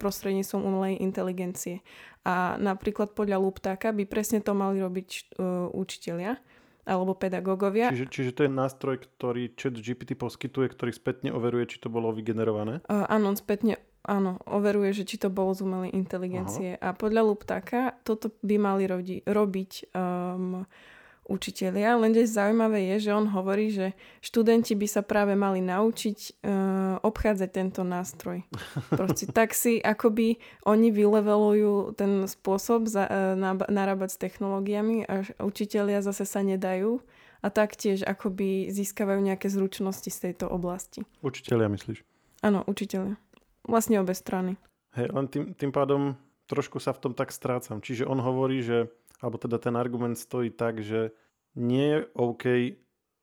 prostredníctvom 0.00 0.64
umelej 0.64 1.04
inteligencie. 1.04 1.84
A 2.24 2.56
napríklad 2.56 3.12
podľa 3.12 3.36
Luptáka 3.36 3.92
by 3.92 4.08
presne 4.08 4.40
to 4.40 4.56
mali 4.56 4.80
robiť 4.80 5.08
o, 5.36 5.68
učiteľia 5.76 6.40
alebo 6.84 7.16
pedagógovia. 7.16 7.88
Čiže, 7.92 8.06
čiže 8.12 8.30
to 8.36 8.44
je 8.44 8.52
nástroj, 8.52 9.00
ktorý 9.00 9.52
ChatGPT 9.56 10.16
poskytuje, 10.20 10.68
ktorý 10.72 10.92
spätne 10.92 11.32
overuje, 11.32 11.64
či 11.68 11.80
to 11.80 11.88
bolo 11.88 12.12
vygenerované? 12.12 12.84
Uh, 12.84 13.08
áno, 13.08 13.32
spätne 13.36 13.80
áno, 14.04 14.36
overuje, 14.44 14.92
že 14.92 15.08
či 15.08 15.16
to 15.16 15.32
bolo 15.32 15.56
z 15.56 15.64
umelej 15.64 15.96
inteligencie. 15.96 16.76
Aha. 16.76 16.92
A 16.92 16.96
podľa 16.96 17.24
Luptáka 17.24 17.96
toto 18.04 18.36
by 18.44 18.56
mali 18.60 18.84
rodi, 18.84 19.16
robiť 19.24 19.96
um, 19.96 20.68
učitelia, 21.24 21.96
lenže 21.96 22.28
zaujímavé 22.28 22.94
je, 22.94 23.08
že 23.08 23.16
on 23.16 23.26
hovorí, 23.32 23.72
že 23.72 23.96
študenti 24.20 24.76
by 24.76 24.86
sa 24.88 25.00
práve 25.00 25.32
mali 25.32 25.64
naučiť 25.64 26.18
uh, 26.20 27.00
obchádzať 27.00 27.50
tento 27.50 27.80
nástroj. 27.80 28.44
Proste 29.00 29.32
tak 29.32 29.56
si 29.56 29.80
akoby 29.80 30.36
oni 30.68 30.92
vylevelujú 30.92 31.96
ten 31.96 32.28
spôsob 32.28 32.86
za, 32.86 33.08
uh, 33.08 33.36
narábať 33.72 34.16
s 34.16 34.20
technológiami 34.20 35.08
a 35.08 35.24
učitelia 35.40 36.04
zase 36.04 36.28
sa 36.28 36.44
nedajú 36.44 37.00
a 37.44 37.48
taktiež 37.52 38.04
akoby 38.04 38.72
získavajú 38.72 39.20
nejaké 39.20 39.52
zručnosti 39.52 40.08
z 40.08 40.18
tejto 40.30 40.48
oblasti. 40.48 41.04
Učitelia 41.20 41.68
myslíš? 41.68 42.00
Áno, 42.40 42.64
učitelia. 42.64 43.20
Vlastne 43.64 44.00
obe 44.00 44.12
strany. 44.12 44.56
Hej, 44.96 45.08
len 45.12 45.26
tým, 45.28 45.44
tým 45.56 45.72
pádom 45.72 46.16
trošku 46.48 46.80
sa 46.80 46.92
v 46.92 47.08
tom 47.08 47.12
tak 47.16 47.32
strácam. 47.32 47.80
Čiže 47.80 48.04
on 48.04 48.20
hovorí, 48.20 48.60
že 48.60 48.92
alebo 49.22 49.36
teda 49.38 49.58
ten 49.58 49.74
argument 49.76 50.18
stojí 50.18 50.50
tak, 50.50 50.82
že 50.82 51.14
nie 51.54 51.86
je 51.86 51.98
OK 52.18 52.44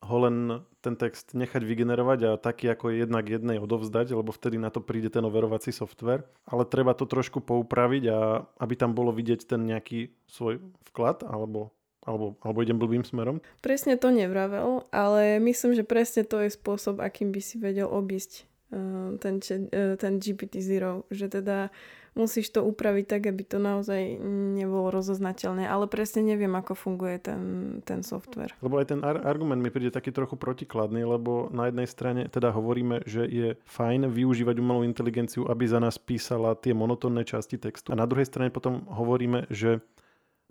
ho 0.01 0.17
len 0.17 0.65
ten 0.81 0.98
text 0.98 1.38
nechať 1.38 1.62
vygenerovať 1.62 2.19
a 2.25 2.41
taký 2.41 2.74
ako 2.74 2.89
je 2.89 3.05
jednak 3.05 3.29
jednej 3.29 3.62
odovzdať, 3.62 4.17
lebo 4.17 4.33
vtedy 4.33 4.57
na 4.57 4.74
to 4.74 4.81
príde 4.81 5.13
ten 5.13 5.21
overovací 5.21 5.69
software, 5.69 6.25
ale 6.50 6.65
treba 6.65 6.98
to 6.98 7.05
trošku 7.05 7.38
poupraviť 7.38 8.03
a 8.10 8.41
aby 8.57 8.74
tam 8.74 8.98
bolo 8.98 9.13
vidieť 9.13 9.45
ten 9.45 9.62
nejaký 9.62 10.10
svoj 10.25 10.57
vklad 10.89 11.21
alebo 11.21 11.69
alebo, 12.01 12.33
alebo 12.41 12.65
idem 12.65 12.81
blbým 12.81 13.05
smerom? 13.05 13.45
Presne 13.62 13.93
to 13.93 14.10
nevravel, 14.10 14.89
ale 14.89 15.38
myslím, 15.38 15.77
že 15.77 15.86
presne 15.86 16.25
to 16.25 16.41
je 16.41 16.50
spôsob, 16.50 16.98
akým 16.98 17.29
by 17.29 17.41
si 17.45 17.62
vedel 17.62 17.86
obísť 17.86 18.50
uh, 18.74 19.13
ten, 19.21 19.38
uh, 19.38 19.93
ten 20.01 20.17
GPT-Zero. 20.17 21.05
Že 21.13 21.41
teda 21.41 21.69
musíš 22.12 22.51
to 22.51 22.63
upraviť 22.68 23.06
tak, 23.08 23.22
aby 23.32 23.44
to 23.48 23.58
naozaj 23.58 24.20
nebolo 24.58 24.91
rozoznateľné. 24.91 25.63
Ale 25.68 25.88
presne 25.88 26.27
neviem, 26.27 26.51
ako 26.51 26.75
funguje 26.75 27.18
ten, 27.24 27.41
ten 27.88 28.03
software. 28.03 28.51
Lebo 28.60 28.80
aj 28.84 28.91
ten 28.91 29.00
ar- 29.01 29.24
argument 29.24 29.63
mi 29.63 29.72
príde 29.72 29.96
taký 29.96 30.12
trochu 30.12 30.36
protikladný, 30.36 31.08
lebo 31.08 31.48
na 31.56 31.72
jednej 31.72 31.88
strane 31.88 32.22
teda 32.27 32.51
hovoríme, 32.51 33.08
že 33.08 33.24
je 33.27 33.56
fajn 33.63 34.12
využívať 34.12 34.56
umelú 34.60 34.84
inteligenciu, 34.84 35.48
aby 35.48 35.63
za 35.68 35.80
nás 35.80 35.96
písala 35.96 36.56
tie 36.60 36.75
monotónne 36.75 37.24
časti 37.24 37.56
textu. 37.56 37.96
A 37.96 38.00
na 38.00 38.08
druhej 38.08 38.27
strane 38.27 38.51
potom 38.51 38.84
hovoríme, 38.91 39.48
že 39.48 39.80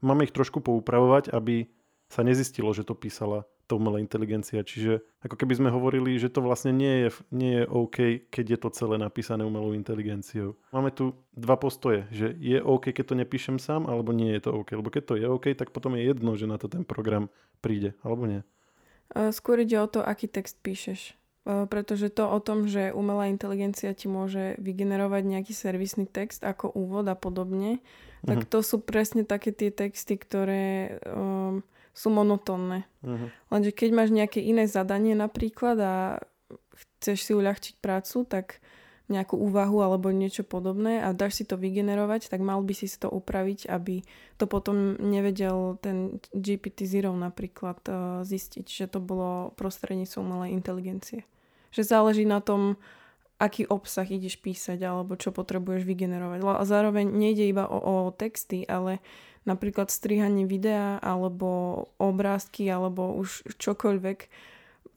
máme 0.00 0.24
ich 0.24 0.32
trošku 0.32 0.64
poupravovať, 0.64 1.28
aby 1.36 1.68
sa 2.10 2.24
nezistilo, 2.26 2.72
že 2.72 2.82
to 2.82 2.96
písala 2.96 3.44
to 3.70 3.78
umelá 3.78 4.02
inteligencia. 4.02 4.66
Čiže 4.66 5.06
ako 5.22 5.38
keby 5.38 5.62
sme 5.62 5.70
hovorili, 5.70 6.18
že 6.18 6.26
to 6.26 6.42
vlastne 6.42 6.74
nie 6.74 7.06
je, 7.06 7.08
nie 7.30 7.62
je 7.62 7.64
OK, 7.70 8.26
keď 8.26 8.44
je 8.50 8.58
to 8.58 8.68
celé 8.74 8.98
napísané 8.98 9.46
umelou 9.46 9.70
inteligenciou. 9.78 10.58
Máme 10.74 10.90
tu 10.90 11.14
dva 11.38 11.54
postoje, 11.54 12.10
že 12.10 12.34
je 12.34 12.58
OK, 12.58 12.90
keď 12.90 13.14
to 13.14 13.14
nepíšem 13.14 13.62
sám, 13.62 13.86
alebo 13.86 14.10
nie 14.10 14.34
je 14.34 14.50
to 14.50 14.50
OK. 14.50 14.74
Lebo 14.74 14.90
keď 14.90 15.02
to 15.06 15.14
je 15.14 15.26
OK, 15.30 15.54
tak 15.54 15.70
potom 15.70 15.94
je 15.94 16.10
jedno, 16.10 16.34
že 16.34 16.50
na 16.50 16.58
to 16.58 16.66
ten 16.66 16.82
program 16.82 17.30
príde, 17.62 17.94
alebo 18.02 18.26
nie. 18.26 18.42
Skôr 19.30 19.62
ide 19.62 19.78
o 19.78 19.86
to, 19.86 20.02
aký 20.02 20.26
text 20.26 20.58
píšeš. 20.66 21.14
Pretože 21.46 22.12
to 22.12 22.28
o 22.28 22.38
tom, 22.38 22.68
že 22.68 22.92
umelá 22.92 23.26
inteligencia 23.32 23.96
ti 23.96 24.06
môže 24.06 24.54
vygenerovať 24.60 25.22
nejaký 25.24 25.52
servisný 25.56 26.04
text 26.04 26.44
ako 26.44 26.68
úvod 26.68 27.08
a 27.08 27.16
podobne, 27.16 27.80
tak 28.20 28.44
mhm. 28.44 28.48
to 28.52 28.58
sú 28.60 28.76
presne 28.84 29.24
také 29.24 29.50
tie 29.50 29.72
texty, 29.72 30.20
ktoré 30.20 31.00
um, 31.08 31.64
sú 31.94 32.08
monotónne. 32.10 32.86
Uh-huh. 33.02 33.28
Lenže 33.50 33.74
keď 33.74 33.90
máš 33.92 34.10
nejaké 34.14 34.40
iné 34.40 34.64
zadanie 34.70 35.12
napríklad 35.18 35.76
a 35.80 35.94
chceš 36.98 37.28
si 37.28 37.32
uľahčiť 37.34 37.82
prácu, 37.82 38.24
tak 38.24 38.62
nejakú 39.10 39.34
úvahu 39.34 39.82
alebo 39.82 40.14
niečo 40.14 40.46
podobné 40.46 41.02
a 41.02 41.10
dáš 41.10 41.42
si 41.42 41.44
to 41.44 41.58
vygenerovať, 41.58 42.30
tak 42.30 42.38
mal 42.46 42.62
by 42.62 42.70
si 42.78 42.86
to 42.86 43.10
upraviť, 43.10 43.66
aby 43.66 44.06
to 44.38 44.46
potom 44.46 44.94
nevedel 45.02 45.82
ten 45.82 46.22
GPT-Zero 46.30 47.10
napríklad 47.18 47.82
uh, 47.90 48.22
zistiť, 48.22 48.64
že 48.70 48.86
to 48.86 49.02
bolo 49.02 49.50
prostredníctvom 49.58 50.22
umelej 50.22 50.54
inteligencie. 50.54 51.26
Že 51.74 51.82
záleží 51.90 52.22
na 52.22 52.38
tom, 52.38 52.78
aký 53.42 53.66
obsah 53.66 54.06
ideš 54.06 54.38
písať 54.38 54.78
alebo 54.86 55.18
čo 55.18 55.34
potrebuješ 55.34 55.82
vygenerovať. 55.82 56.46
A 56.46 56.62
zároveň 56.62 57.10
nejde 57.10 57.50
iba 57.50 57.66
o, 57.66 57.82
o 57.82 57.94
texty, 58.14 58.62
ale 58.62 59.02
napríklad 59.48 59.88
strihanie 59.88 60.44
videa 60.44 61.00
alebo 61.00 61.88
obrázky 61.96 62.68
alebo 62.68 63.16
už 63.16 63.46
čokoľvek, 63.56 64.18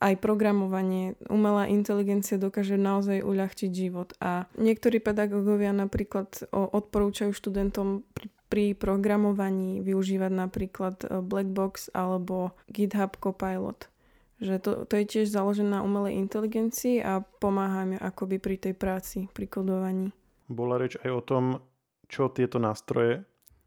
aj 0.04 0.20
programovanie, 0.20 1.16
umelá 1.32 1.72
inteligencia 1.72 2.36
dokáže 2.36 2.76
naozaj 2.76 3.24
uľahčiť 3.24 3.72
život. 3.72 4.12
A 4.20 4.52
niektorí 4.60 5.00
pedagógovia 5.00 5.72
napríklad 5.72 6.44
odporúčajú 6.52 7.32
študentom 7.32 8.04
pri, 8.12 8.28
pri 8.52 8.66
programovaní 8.76 9.80
využívať 9.80 10.32
napríklad 10.36 10.96
e, 11.08 11.24
Blackbox 11.24 11.96
alebo 11.96 12.52
GitHub 12.68 13.16
Copilot. 13.16 13.88
Že 14.44 14.56
to, 14.60 14.72
to 14.84 14.94
je 15.00 15.06
tiež 15.08 15.32
založené 15.32 15.80
na 15.80 15.86
umelej 15.88 16.20
inteligencii 16.20 17.00
a 17.00 17.24
pomáha 17.24 17.88
mi 17.88 17.96
akoby 17.96 18.44
pri 18.44 18.60
tej 18.60 18.76
práci, 18.76 19.32
pri 19.32 19.48
kodovaní. 19.48 20.12
Bola 20.52 20.84
reč 20.84 21.00
aj 21.00 21.12
o 21.16 21.22
tom, 21.24 21.44
čo 22.12 22.28
tieto 22.28 22.60
nástroje 22.60 23.24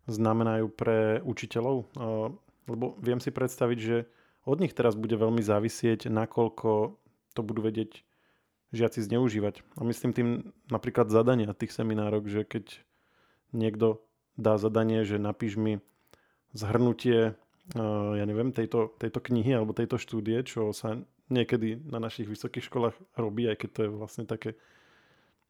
znamenajú 0.07 0.67
pre 0.73 1.21
učiteľov? 1.23 1.91
Lebo 2.67 2.99
viem 2.99 3.23
si 3.23 3.31
predstaviť, 3.31 3.79
že 3.79 4.11
od 4.47 4.59
nich 4.63 4.75
teraz 4.75 4.95
bude 4.95 5.15
veľmi 5.19 5.43
závisieť, 5.43 6.11
nakoľko 6.11 6.99
to 7.35 7.41
budú 7.43 7.61
vedieť 7.67 8.03
žiaci 8.75 9.03
zneužívať. 9.03 9.63
A 9.79 9.87
myslím 9.87 10.13
tým 10.15 10.29
napríklad 10.71 11.11
zadania 11.11 11.55
tých 11.55 11.75
seminárok, 11.75 12.27
že 12.27 12.43
keď 12.47 12.83
niekto 13.55 14.03
dá 14.35 14.59
zadanie, 14.59 15.07
že 15.07 15.19
napíš 15.23 15.59
mi 15.59 15.79
zhrnutie 16.55 17.35
ja 17.75 18.23
neviem, 18.23 18.55
tejto, 18.55 18.95
tejto 18.95 19.19
knihy 19.19 19.51
alebo 19.51 19.75
tejto 19.75 19.99
štúdie, 19.99 20.39
čo 20.47 20.71
sa 20.71 21.03
niekedy 21.27 21.83
na 21.83 21.99
našich 21.99 22.31
vysokých 22.31 22.71
školách 22.71 22.95
robí, 23.19 23.51
aj 23.51 23.67
keď 23.67 23.71
to 23.75 23.81
je 23.83 23.91
vlastne 23.91 24.25
také, 24.31 24.55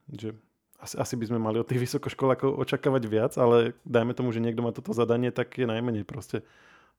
že 0.09 0.33
asi, 0.81 0.95
asi 0.97 1.15
by 1.17 1.25
sme 1.33 1.39
mali 1.41 1.57
od 1.61 1.69
tých 1.69 1.81
vysokoškolákov 1.81 2.57
očakávať 2.61 3.03
viac, 3.09 3.33
ale 3.41 3.77
dajme 3.89 4.13
tomu, 4.13 4.31
že 4.33 4.45
niekto 4.45 4.61
má 4.61 4.71
toto 4.73 4.93
zadanie, 4.93 5.33
tak 5.33 5.57
je 5.57 5.65
najmenej 5.65 6.05
proste 6.05 6.45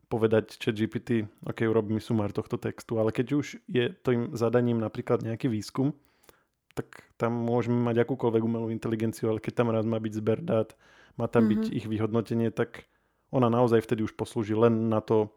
povedať 0.08 0.56
chat 0.56 0.76
GPT, 0.76 1.28
ok, 1.44 1.68
urob 1.68 1.92
mi 1.92 2.00
sumár 2.00 2.32
tohto 2.32 2.56
textu, 2.56 2.96
ale 2.96 3.12
keď 3.12 3.28
už 3.44 3.60
je 3.68 3.92
tým 3.92 4.32
zadaním 4.34 4.80
napríklad 4.80 5.20
nejaký 5.20 5.52
výskum, 5.52 5.92
tak 6.78 7.04
tam 7.20 7.34
môžeme 7.34 7.82
mať 7.82 8.06
akúkoľvek 8.06 8.44
umelú 8.46 8.68
inteligenciu, 8.72 9.34
ale 9.34 9.44
keď 9.44 9.54
tam 9.64 9.74
raz 9.74 9.84
má 9.84 10.00
byť 10.00 10.14
zber 10.14 10.40
dát, 10.46 10.78
má 11.20 11.26
tam 11.28 11.50
mm-hmm. 11.50 11.52
byť 11.52 11.64
mhm. 11.68 11.74
ich 11.76 11.86
vyhodnotenie, 11.90 12.50
tak 12.54 12.70
ona 13.34 13.52
naozaj 13.52 13.84
vtedy 13.84 14.08
už 14.08 14.16
poslúži 14.16 14.56
len 14.56 14.88
na 14.88 15.04
to 15.04 15.28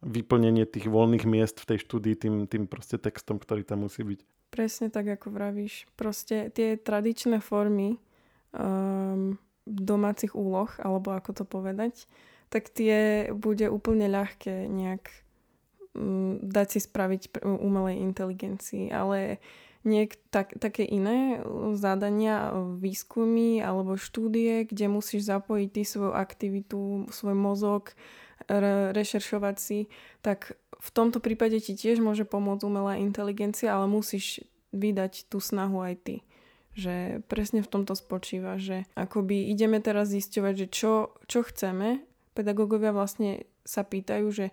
vyplnenie 0.00 0.64
tých 0.64 0.88
voľných 0.88 1.28
miest 1.28 1.60
v 1.60 1.74
tej 1.74 1.78
štúdii 1.84 2.14
tým, 2.16 2.34
tým 2.48 2.64
proste 2.64 2.96
textom, 2.96 3.36
ktorý 3.36 3.64
tam 3.64 3.84
musí 3.84 4.00
byť. 4.00 4.20
Presne 4.50 4.88
tak, 4.90 5.06
ako 5.06 5.30
vravíš. 5.30 5.86
Proste 5.94 6.50
tie 6.50 6.74
tradičné 6.74 7.38
formy 7.38 8.00
um, 8.50 9.38
domácich 9.68 10.34
úloh, 10.34 10.68
alebo 10.80 11.14
ako 11.14 11.30
to 11.42 11.44
povedať, 11.46 12.08
tak 12.50 12.72
tie 12.72 13.30
bude 13.30 13.70
úplne 13.70 14.10
ľahké 14.10 14.66
nejak 14.66 15.06
um, 15.94 16.40
dať 16.42 16.66
si 16.74 16.80
spraviť 16.82 17.44
umelej 17.44 18.02
inteligencii, 18.02 18.90
ale 18.90 19.38
niek 19.84 20.16
tak, 20.28 20.56
také 20.60 20.84
iné 20.84 21.40
zadania, 21.76 22.52
výskumy 22.76 23.64
alebo 23.64 23.96
štúdie, 23.96 24.68
kde 24.68 24.92
musíš 24.92 25.24
zapojiť 25.24 25.68
ty 25.72 25.82
svoju 25.88 26.12
aktivitu, 26.12 27.08
svoj 27.08 27.36
mozog, 27.36 27.96
rešeršovať 28.90 29.56
si, 29.62 29.86
tak 30.26 30.58
v 30.80 30.90
tomto 30.90 31.22
prípade 31.22 31.60
ti 31.62 31.78
tiež 31.78 32.02
môže 32.02 32.26
pomôcť 32.26 32.66
umelá 32.66 32.98
inteligencia, 32.98 33.76
ale 33.76 33.86
musíš 33.86 34.42
vydať 34.74 35.30
tú 35.30 35.38
snahu 35.38 35.78
aj 35.84 35.94
ty. 36.02 36.16
Že 36.74 37.26
presne 37.26 37.60
v 37.62 37.70
tomto 37.70 37.94
spočíva, 37.94 38.56
že 38.56 38.88
akoby 38.96 39.50
ideme 39.52 39.78
teraz 39.78 40.10
zisťovať, 40.10 40.54
že 40.56 40.66
čo, 40.70 40.92
čo 41.28 41.46
chceme. 41.46 42.02
Pedagógovia 42.34 42.94
vlastne 42.94 43.44
sa 43.66 43.84
pýtajú, 43.84 44.26
že 44.32 44.46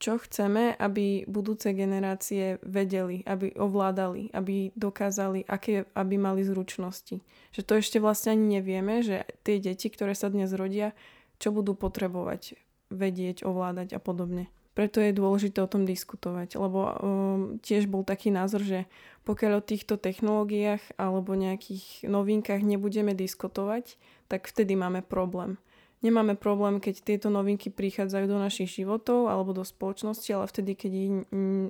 čo 0.00 0.16
chceme, 0.16 0.72
aby 0.80 1.28
budúce 1.28 1.76
generácie 1.76 2.56
vedeli, 2.64 3.20
aby 3.28 3.52
ovládali, 3.52 4.32
aby 4.32 4.72
dokázali, 4.72 5.44
aké, 5.44 5.84
aby 5.92 6.16
mali 6.16 6.40
zručnosti. 6.40 7.20
Že 7.52 7.62
to 7.68 7.72
ešte 7.76 7.98
vlastne 8.00 8.32
ani 8.32 8.58
nevieme, 8.58 9.04
že 9.04 9.28
tie 9.44 9.60
deti, 9.60 9.92
ktoré 9.92 10.16
sa 10.16 10.32
dnes 10.32 10.56
rodia, 10.56 10.96
čo 11.36 11.52
budú 11.52 11.76
potrebovať 11.76 12.56
vedieť, 12.90 13.46
ovládať 13.46 13.96
a 13.96 14.00
podobne. 14.02 14.50
Preto 14.74 15.02
je 15.02 15.10
dôležité 15.10 15.58
o 15.62 15.70
tom 15.70 15.82
diskutovať, 15.82 16.54
lebo 16.54 16.80
um, 16.80 16.92
tiež 17.58 17.90
bol 17.90 18.06
taký 18.06 18.30
názor, 18.30 18.62
že 18.62 18.86
pokiaľ 19.26 19.60
o 19.60 19.66
týchto 19.66 19.98
technológiách 19.98 20.94
alebo 20.94 21.34
nejakých 21.34 22.06
novinkách 22.06 22.62
nebudeme 22.62 23.12
diskutovať, 23.12 23.98
tak 24.30 24.46
vtedy 24.46 24.78
máme 24.78 25.02
problém. 25.02 25.58
Nemáme 26.00 26.32
problém, 26.32 26.80
keď 26.80 27.04
tieto 27.04 27.28
novinky 27.28 27.68
prichádzajú 27.68 28.24
do 28.24 28.40
našich 28.40 28.72
životov 28.72 29.28
alebo 29.28 29.52
do 29.52 29.66
spoločnosti, 29.66 30.32
ale 30.32 30.48
vtedy, 30.48 30.72
keď 30.72 30.92
ich 30.96 31.12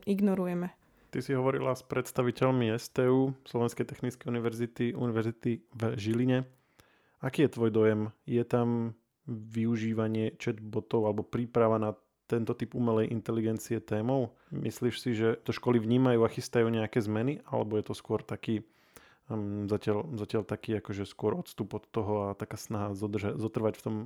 ignorujeme. 0.06 0.70
Ty 1.10 1.18
si 1.18 1.34
hovorila 1.34 1.74
s 1.74 1.82
predstaviteľmi 1.82 2.70
STU, 2.78 3.34
Slovenskej 3.42 3.82
technickej 3.82 4.30
univerzity, 4.30 4.84
univerzity 4.94 5.66
v 5.74 5.82
Žiline. 5.98 6.46
Aký 7.18 7.42
je 7.42 7.50
tvoj 7.50 7.74
dojem? 7.74 8.14
Je 8.22 8.46
tam 8.46 8.94
využívanie 9.30 10.34
chatbotov 10.36 11.06
alebo 11.06 11.22
príprava 11.22 11.78
na 11.78 11.94
tento 12.26 12.54
typ 12.54 12.74
umelej 12.74 13.14
inteligencie 13.14 13.78
témou? 13.78 14.34
Myslíš 14.50 14.94
si, 14.98 15.10
že 15.14 15.38
to 15.46 15.54
školy 15.54 15.78
vnímajú 15.78 16.26
a 16.26 16.30
chystajú 16.30 16.66
nejaké 16.66 16.98
zmeny? 16.98 17.38
Alebo 17.46 17.78
je 17.78 17.84
to 17.86 17.94
skôr 17.94 18.22
taký 18.22 18.66
um, 19.30 19.70
zatiaľ, 19.70 20.06
zatiaľ 20.18 20.42
taký 20.42 20.78
akože 20.82 21.06
skôr 21.06 21.38
odstup 21.38 21.78
od 21.78 21.86
toho 21.90 22.30
a 22.30 22.38
taká 22.38 22.58
snaha 22.58 22.94
zodrža- 22.98 23.38
zotrvať 23.38 23.74
v 23.78 23.84
tom 23.86 23.96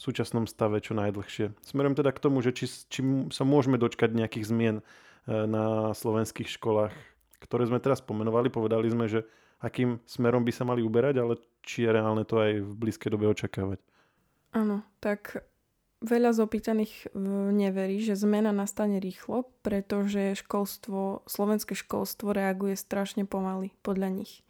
súčasnom 0.00 0.48
stave 0.48 0.80
čo 0.80 0.96
najdlhšie. 0.96 1.52
Smerujem 1.60 1.96
teda 2.00 2.10
k 2.16 2.22
tomu, 2.24 2.40
že 2.40 2.56
či, 2.56 2.66
či 2.88 3.00
sa 3.28 3.44
môžeme 3.44 3.76
dočkať 3.76 4.16
nejakých 4.16 4.48
zmien 4.48 4.76
e, 4.80 4.84
na 5.28 5.92
slovenských 5.92 6.48
školách, 6.48 6.96
ktoré 7.44 7.68
sme 7.68 7.84
teraz 7.84 8.00
pomenovali. 8.00 8.48
Povedali 8.48 8.88
sme, 8.88 9.12
že 9.12 9.28
akým 9.60 10.00
smerom 10.08 10.40
by 10.40 10.52
sa 10.56 10.64
mali 10.64 10.80
uberať, 10.80 11.20
ale 11.20 11.36
či 11.60 11.84
je 11.84 11.90
reálne 11.92 12.24
to 12.24 12.40
aj 12.40 12.64
v 12.64 12.72
blízkej 12.80 13.12
dobe 13.12 13.28
očakávať. 13.28 13.76
Áno, 14.50 14.82
tak 14.98 15.46
veľa 16.02 16.32
z 16.32 16.38
opýtaných 16.42 17.12
neverí, 17.54 18.00
že 18.00 18.18
zmena 18.18 18.50
nastane 18.50 18.98
rýchlo, 18.98 19.46
pretože 19.60 20.34
školstvo, 20.40 21.22
slovenské 21.28 21.76
školstvo 21.76 22.32
reaguje 22.32 22.74
strašne 22.74 23.28
pomaly 23.28 23.70
podľa 23.84 24.08
nich. 24.10 24.42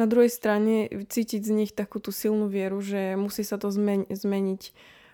Na 0.00 0.08
druhej 0.08 0.32
strane 0.32 0.88
cítiť 0.88 1.42
z 1.44 1.52
nich 1.52 1.70
takú 1.76 2.00
tú 2.00 2.14
silnú 2.14 2.48
vieru, 2.48 2.80
že 2.80 3.12
musí 3.16 3.44
sa 3.44 3.60
to 3.60 3.68
zmeniť 3.68 4.62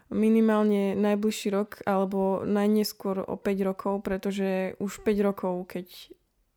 minimálne 0.08 0.96
najbližší 0.96 1.48
rok 1.52 1.82
alebo 1.84 2.42
najneskôr 2.46 3.26
o 3.26 3.36
5 3.36 3.68
rokov, 3.68 3.94
pretože 4.06 4.78
už 4.80 5.02
5 5.04 5.28
rokov, 5.28 5.54
keď, 5.68 5.86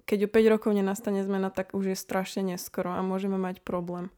keď 0.07 0.19
o 0.27 0.29
5 0.29 0.53
rokov 0.53 0.71
nenastane 0.71 1.19
zmena, 1.25 1.51
tak 1.51 1.75
už 1.75 1.91
je 1.91 1.97
strašne 1.97 2.55
neskoro 2.55 2.95
a 2.95 3.01
môžeme 3.03 3.35
mať 3.35 3.59
problém. 3.65 4.13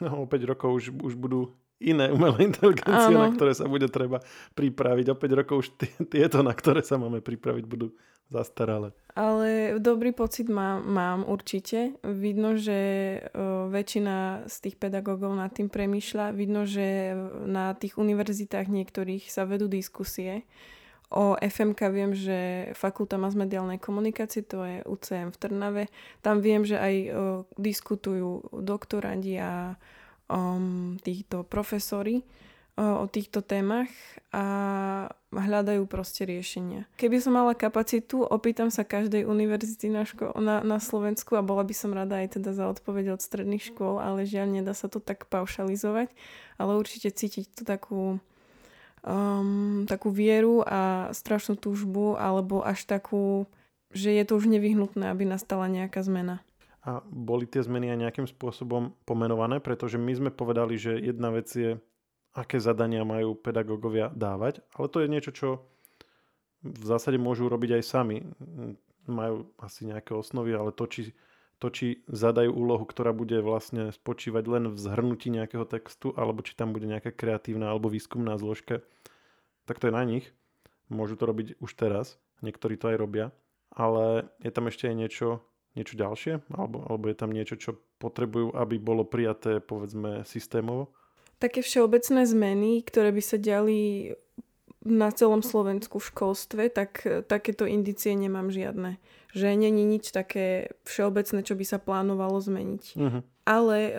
No, 0.00 0.24
o 0.24 0.26
5 0.30 0.50
rokov 0.50 0.70
už, 0.78 0.84
už 0.94 1.14
budú 1.18 1.52
iné 1.78 2.10
umelé 2.10 2.50
inteligencie, 2.50 3.14
Áno. 3.14 3.22
na 3.26 3.30
ktoré 3.30 3.54
sa 3.54 3.66
bude 3.70 3.86
treba 3.86 4.22
pripraviť. 4.58 5.06
O 5.10 5.16
5 5.16 5.38
rokov 5.38 5.56
už 5.62 5.68
tieto, 6.12 6.42
na 6.42 6.52
ktoré 6.54 6.82
sa 6.82 6.98
máme 6.98 7.22
pripraviť, 7.22 7.64
budú 7.64 7.94
zastaralé. 8.28 8.92
Ale 9.16 9.80
dobrý 9.80 10.12
pocit 10.12 10.46
má, 10.52 10.78
mám 10.78 11.24
určite. 11.24 11.96
Vidno, 12.04 12.60
že 12.60 12.78
uh, 13.18 13.66
väčšina 13.72 14.46
z 14.46 14.56
tých 14.68 14.76
pedagógov 14.76 15.32
nad 15.32 15.50
tým 15.50 15.72
premýšľa. 15.72 16.36
Vidno, 16.36 16.68
že 16.68 17.16
na 17.48 17.72
tých 17.72 17.96
univerzitách 17.96 18.68
niektorých 18.68 19.32
sa 19.32 19.48
vedú 19.48 19.66
diskusie. 19.66 20.44
O 21.08 21.40
FMK 21.40 21.80
viem, 21.88 22.12
že 22.12 22.68
Fakulta 22.76 23.16
masmediálnej 23.16 23.80
komunikácie, 23.80 24.44
to 24.44 24.60
je 24.60 24.84
UCM 24.84 25.32
v 25.32 25.40
Trnave. 25.40 25.84
Tam 26.20 26.44
viem, 26.44 26.68
že 26.68 26.76
aj 26.76 26.94
uh, 27.08 27.10
diskutujú 27.56 28.44
doktorandi 28.52 29.40
a 29.40 29.80
um, 30.28 30.96
týchto 31.02 31.42
profesori 31.44 32.22
o 32.78 33.10
týchto 33.10 33.42
témach 33.42 33.90
a 34.30 35.10
hľadajú 35.34 35.82
proste 35.90 36.22
riešenia. 36.22 36.86
Keby 36.94 37.18
som 37.18 37.34
mala 37.34 37.58
kapacitu, 37.58 38.22
opýtam 38.22 38.70
sa 38.70 38.86
každej 38.86 39.26
univerzity 39.26 39.90
na, 39.90 40.06
ško- 40.06 40.38
na, 40.38 40.62
na 40.62 40.78
Slovensku 40.78 41.34
a 41.34 41.42
bola 41.42 41.66
by 41.66 41.74
som 41.74 41.90
rada 41.90 42.22
aj 42.22 42.38
teda 42.38 42.54
za 42.54 42.70
odpoveď 42.70 43.18
od 43.18 43.20
stredných 43.20 43.66
škôl, 43.74 43.98
ale 43.98 44.30
žiaľ 44.30 44.62
nedá 44.62 44.78
sa 44.78 44.86
to 44.86 45.02
tak 45.02 45.26
paušalizovať, 45.26 46.14
ale 46.54 46.78
určite 46.78 47.10
cítiť 47.10 47.50
tú 47.50 47.62
takú 47.66 48.02
um, 49.02 49.82
takú 49.90 50.14
vieru 50.14 50.62
a 50.62 51.10
strašnú 51.10 51.58
túžbu 51.58 52.14
alebo 52.14 52.62
až 52.62 52.86
takú, 52.86 53.50
že 53.90 54.14
je 54.14 54.22
to 54.22 54.38
už 54.38 54.46
nevyhnutné, 54.46 55.10
aby 55.10 55.26
nastala 55.26 55.66
nejaká 55.66 55.98
zmena. 56.06 56.46
A 56.88 57.04
boli 57.04 57.44
tie 57.44 57.60
zmeny 57.60 57.92
aj 57.92 57.98
nejakým 58.00 58.28
spôsobom 58.32 58.96
pomenované, 59.04 59.60
pretože 59.60 60.00
my 60.00 60.12
sme 60.16 60.30
povedali, 60.32 60.80
že 60.80 60.96
jedna 60.96 61.28
vec 61.28 61.52
je 61.52 61.76
aké 62.32 62.56
zadania 62.56 63.04
majú 63.04 63.36
pedagógovia 63.36 64.08
dávať, 64.14 64.64
ale 64.72 64.86
to 64.88 65.04
je 65.04 65.12
niečo, 65.12 65.32
čo 65.36 65.48
v 66.64 66.84
zásade 66.84 67.20
môžu 67.20 67.50
robiť 67.50 67.80
aj 67.80 67.82
sami. 67.84 68.16
Majú 69.04 69.52
asi 69.60 69.88
nejaké 69.88 70.16
osnovy, 70.16 70.56
ale 70.56 70.72
to, 70.72 70.84
či, 70.88 71.12
to, 71.60 71.68
či 71.68 72.04
zadajú 72.08 72.52
úlohu, 72.52 72.84
ktorá 72.88 73.12
bude 73.12 73.36
vlastne 73.40 73.92
spočívať 73.92 74.44
len 74.48 74.64
v 74.72 74.78
zhrnutí 74.78 75.28
nejakého 75.32 75.64
textu, 75.68 76.12
alebo 76.16 76.40
či 76.40 76.56
tam 76.56 76.72
bude 76.72 76.88
nejaká 76.88 77.12
kreatívna 77.12 77.72
alebo 77.72 77.92
výskumná 77.92 78.36
zložka, 78.36 78.84
tak 79.64 79.80
to 79.80 79.88
je 79.88 79.96
na 79.96 80.04
nich. 80.04 80.28
Môžu 80.88 81.20
to 81.20 81.28
robiť 81.28 81.60
už 81.60 81.70
teraz, 81.76 82.16
niektorí 82.40 82.80
to 82.80 82.88
aj 82.92 82.96
robia, 82.96 83.26
ale 83.68 84.32
je 84.40 84.50
tam 84.52 84.72
ešte 84.72 84.88
aj 84.88 84.96
niečo, 84.96 85.44
niečo 85.76 85.98
ďalšie, 85.98 86.54
alebo, 86.54 86.84
alebo 86.88 87.04
je 87.10 87.16
tam 87.16 87.30
niečo, 87.34 87.56
čo 87.58 87.76
potrebujú, 87.98 88.54
aby 88.56 88.80
bolo 88.80 89.02
prijaté, 89.04 89.58
povedzme, 89.58 90.22
systémovo? 90.24 90.92
také 91.38 91.62
všeobecné 91.62 92.26
zmeny, 92.26 92.82
ktoré 92.82 93.14
by 93.14 93.22
sa 93.22 93.38
diali 93.38 94.12
na 94.82 95.10
celom 95.10 95.42
Slovensku 95.42 95.98
v 95.98 96.08
školstve, 96.14 96.62
tak 96.70 97.02
takéto 97.26 97.66
indície 97.66 98.14
nemám 98.14 98.50
žiadne. 98.50 98.98
Že 99.34 99.58
není 99.58 99.82
nič 99.86 100.10
také 100.14 100.74
všeobecné, 100.86 101.42
čo 101.42 101.54
by 101.54 101.64
sa 101.66 101.78
plánovalo 101.82 102.38
zmeniť. 102.38 102.84
Uh-huh. 102.94 103.22
Ale 103.48 103.96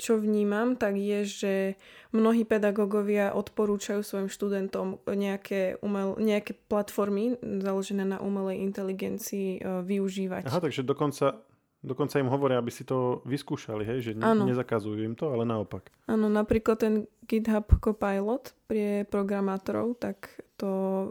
čo 0.00 0.16
vnímam, 0.16 0.72
tak 0.72 0.96
je, 0.96 1.20
že 1.28 1.54
mnohí 2.16 2.48
pedagógovia 2.48 3.36
odporúčajú 3.36 4.00
svojim 4.00 4.32
študentom 4.32 5.04
nejaké, 5.04 5.76
umel, 5.84 6.16
nejaké 6.16 6.56
platformy 6.64 7.36
založené 7.44 8.08
na 8.08 8.24
umelej 8.24 8.64
inteligencii 8.64 9.60
využívať. 9.84 10.48
Aha, 10.48 10.64
takže 10.64 10.80
dokonca 10.80 11.44
Dokonca 11.80 12.20
im 12.20 12.28
hovoria, 12.28 12.60
aby 12.60 12.68
si 12.68 12.84
to 12.84 13.24
vyskúšali, 13.24 13.88
hej? 13.88 13.98
že 14.04 14.12
ne- 14.12 14.44
nezakazujú 14.44 15.00
im 15.00 15.16
to, 15.16 15.32
ale 15.32 15.48
naopak. 15.48 15.88
Áno, 16.04 16.28
napríklad 16.28 16.76
ten 16.76 16.94
GitHub 17.24 17.72
Copilot 17.80 18.52
pre 18.68 19.08
programátorov, 19.08 19.96
tak 19.96 20.28
to 20.60 20.68
um, 20.68 21.08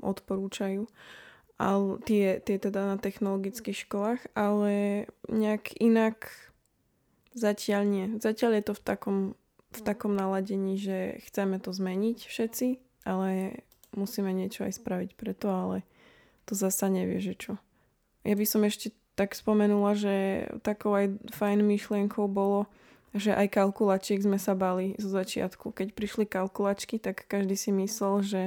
odporúčajú. 0.00 0.88
Ale 1.60 2.00
tie, 2.08 2.40
tie 2.40 2.56
teda 2.56 2.88
na 2.88 2.96
technologických 2.96 3.84
školách, 3.84 4.32
ale 4.32 5.04
nejak 5.28 5.76
inak 5.76 6.32
zatiaľ 7.34 7.82
nie. 7.84 8.06
Zatiaľ 8.20 8.60
je 8.60 8.64
to 8.68 8.74
v 8.76 8.82
takom, 8.82 9.18
v 9.74 9.80
takom 9.84 10.12
naladení, 10.16 10.80
že 10.80 11.20
chceme 11.28 11.60
to 11.60 11.72
zmeniť 11.72 12.18
všetci, 12.24 12.68
ale 13.04 13.62
musíme 13.96 14.32
niečo 14.32 14.64
aj 14.68 14.80
spraviť 14.80 15.10
preto, 15.16 15.48
ale 15.48 15.76
to 16.48 16.56
zasa 16.56 16.88
nevie, 16.88 17.20
že 17.20 17.36
čo. 17.36 17.52
Ja 18.24 18.34
by 18.36 18.46
som 18.48 18.64
ešte 18.64 18.92
tak 19.18 19.34
spomenula, 19.34 19.98
že 19.98 20.46
takou 20.62 20.94
aj 20.94 21.18
fajn 21.34 21.66
myšlienkou 21.66 22.30
bolo, 22.30 22.70
že 23.16 23.34
aj 23.34 23.50
kalkulačiek 23.50 24.22
sme 24.22 24.38
sa 24.38 24.54
bali 24.54 24.94
zo 25.00 25.10
začiatku. 25.10 25.74
Keď 25.74 25.96
prišli 25.96 26.24
kalkulačky, 26.28 27.02
tak 27.02 27.26
každý 27.26 27.58
si 27.58 27.74
myslel, 27.74 28.22
že 28.22 28.42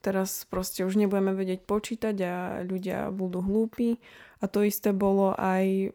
teraz 0.00 0.46
proste 0.48 0.86
už 0.86 0.96
nebudeme 0.96 1.34
vedieť 1.34 1.66
počítať 1.68 2.16
a 2.22 2.34
ľudia 2.64 3.10
budú 3.12 3.42
hlúpi. 3.42 3.98
A 4.40 4.48
to 4.48 4.62
isté 4.64 4.94
bolo 4.94 5.36
aj 5.36 5.92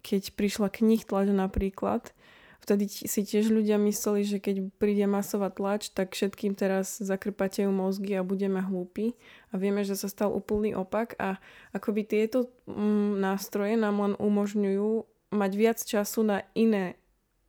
keď 0.00 0.34
prišla 0.34 0.68
knih 0.72 1.04
tlač 1.04 1.28
napríklad, 1.30 2.12
vtedy 2.60 2.86
si 2.88 3.20
tiež 3.24 3.50
ľudia 3.50 3.80
mysleli, 3.80 4.22
že 4.22 4.38
keď 4.38 4.68
príde 4.76 5.08
masová 5.08 5.48
tlač, 5.48 5.88
tak 5.90 6.12
všetkým 6.12 6.52
teraz 6.54 7.00
zakrpatejú 7.00 7.72
mozgy 7.72 8.20
a 8.20 8.26
budeme 8.26 8.60
hlúpi. 8.60 9.16
A 9.50 9.56
vieme, 9.56 9.82
že 9.82 9.96
sa 9.96 10.06
stal 10.06 10.30
úplný 10.30 10.76
opak 10.76 11.16
a 11.16 11.40
akoby 11.72 12.04
tieto 12.04 12.52
mm, 12.68 13.18
nástroje 13.18 13.74
nám 13.80 13.96
len 14.04 14.14
umožňujú 14.20 15.08
mať 15.32 15.52
viac 15.56 15.78
času 15.80 16.26
na 16.26 16.44
iné 16.52 17.00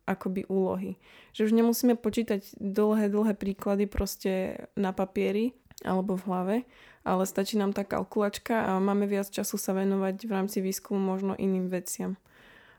akoby 0.08 0.48
úlohy. 0.50 0.98
Že 1.36 1.50
už 1.50 1.52
nemusíme 1.54 1.94
počítať 1.94 2.58
dlhé, 2.58 3.06
dlhé 3.12 3.38
príklady 3.38 3.86
proste 3.86 4.66
na 4.74 4.90
papieri 4.90 5.54
alebo 5.82 6.14
v 6.14 6.26
hlave, 6.30 6.56
ale 7.02 7.22
stačí 7.26 7.58
nám 7.58 7.74
tá 7.74 7.82
kalkulačka 7.82 8.70
a 8.70 8.78
máme 8.78 9.10
viac 9.10 9.30
času 9.30 9.58
sa 9.58 9.74
venovať 9.74 10.26
v 10.26 10.30
rámci 10.30 10.58
výskumu 10.62 10.98
možno 10.98 11.34
iným 11.34 11.66
veciam. 11.66 12.18